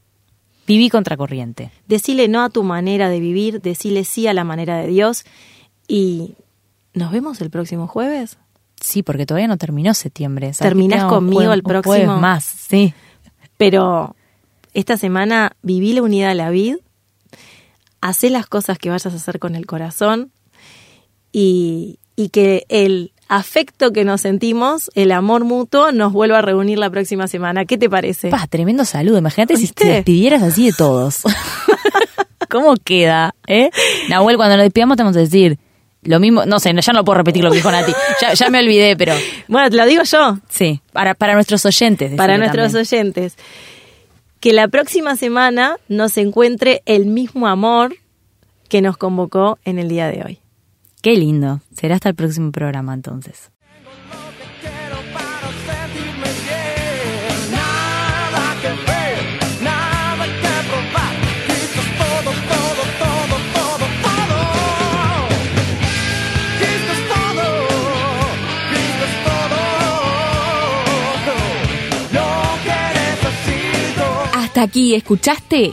Viví 0.71 0.89
contracorriente. 0.89 1.73
Decile 1.89 2.29
no 2.29 2.43
a 2.43 2.51
tu 2.51 2.63
manera 2.63 3.09
de 3.09 3.19
vivir, 3.19 3.61
decile 3.61 4.05
sí 4.05 4.29
a 4.29 4.35
la 4.35 4.45
manera 4.45 4.77
de 4.77 4.87
Dios. 4.87 5.25
Y 5.89 6.37
nos 6.95 7.11
vemos 7.11 7.41
el 7.41 7.51
próximo 7.51 7.89
jueves. 7.89 8.39
Sí, 8.81 9.03
porque 9.03 9.27
todavía 9.27 9.49
no 9.49 9.59
terminó 9.59 9.93
septiembre. 9.95 10.53
¿Terminás 10.57 11.07
conmigo 11.07 11.53
el 11.53 11.63
un 11.65 11.65
jueves 11.65 11.83
próximo? 11.83 12.19
más, 12.19 12.45
sí. 12.45 12.95
Pero 13.57 14.15
esta 14.73 14.97
semana 14.97 15.57
viví 15.63 15.93
la 15.93 16.03
unidad 16.03 16.31
a 16.31 16.35
la 16.35 16.51
vid, 16.51 16.77
hacé 18.01 18.31
las 18.31 18.47
cosas 18.47 18.79
que 18.79 18.91
vayas 18.91 19.13
a 19.13 19.17
hacer 19.17 19.41
con 19.41 19.57
el 19.57 19.67
corazón 19.67 20.31
y, 21.33 21.99
y 22.15 22.29
que 22.29 22.65
el 22.69 23.13
afecto 23.31 23.93
que 23.93 24.05
nos 24.05 24.23
sentimos, 24.23 24.91
el 24.97 25.13
amor 25.13 25.45
mutuo, 25.45 25.93
nos 25.93 26.13
vuelva 26.13 26.39
a 26.39 26.43
reunir 26.43 26.79
la 26.79 26.91
próxima 26.91 27.29
semana. 27.29 27.65
¿Qué 27.65 27.79
te 27.79 27.89
parece? 27.89 28.29
Pa, 28.29 28.49
tremendo 28.49 28.85
saludo. 28.85 29.19
Imagínate 29.19 29.57
si 29.57 29.69
te 29.69 29.87
despidieras 29.89 30.43
así 30.43 30.67
de 30.67 30.73
todos. 30.73 31.23
¿Cómo 32.51 32.75
queda? 32.75 33.37
¿Eh? 33.47 33.71
Nahuel, 34.09 34.37
cuando 34.37 34.57
nos 34.57 34.65
despidamos 34.65 34.97
tenemos 34.97 35.15
que 35.15 35.21
decir 35.23 35.59
lo 36.03 36.19
mismo. 36.19 36.45
No 36.45 36.59
sé, 36.59 36.75
ya 36.75 36.93
no 36.93 37.05
puedo 37.05 37.19
repetir 37.19 37.45
lo 37.45 37.51
que 37.51 37.59
dijo 37.59 37.71
Nati. 37.71 37.93
Ya, 38.21 38.35
ya 38.35 38.51
me 38.51 38.59
olvidé, 38.59 38.97
pero 38.97 39.15
Bueno, 39.47 39.71
te 39.71 39.77
lo 39.77 39.87
digo 39.87 40.03
yo, 40.03 40.39
sí. 40.49 40.81
Para, 40.93 41.15
para 41.15 41.35
nuestros 41.35 41.65
oyentes. 41.65 42.13
para 42.17 42.37
nuestros 42.37 42.73
también. 42.73 43.07
oyentes. 43.07 43.37
Que 44.41 44.53
la 44.53 44.67
próxima 44.67 45.15
semana 45.15 45.77
nos 45.89 46.17
encuentre 46.17 46.83
el 46.85 47.07
mismo 47.07 47.47
amor 47.47 47.95
que 48.69 48.83
nos 48.83 48.97
convocó 48.97 49.59
en 49.65 49.79
el 49.79 49.89
día 49.89 50.09
de 50.09 50.25
hoy. 50.25 50.41
Qué 51.03 51.17
lindo. 51.17 51.61
Será 51.73 51.95
hasta 51.95 52.11
el 52.11 52.15
próximo 52.15 52.53
programa 52.53 52.93
entonces. 52.93 53.51
Hasta 74.35 74.63
aquí 74.63 74.95
escuchaste 74.95 75.73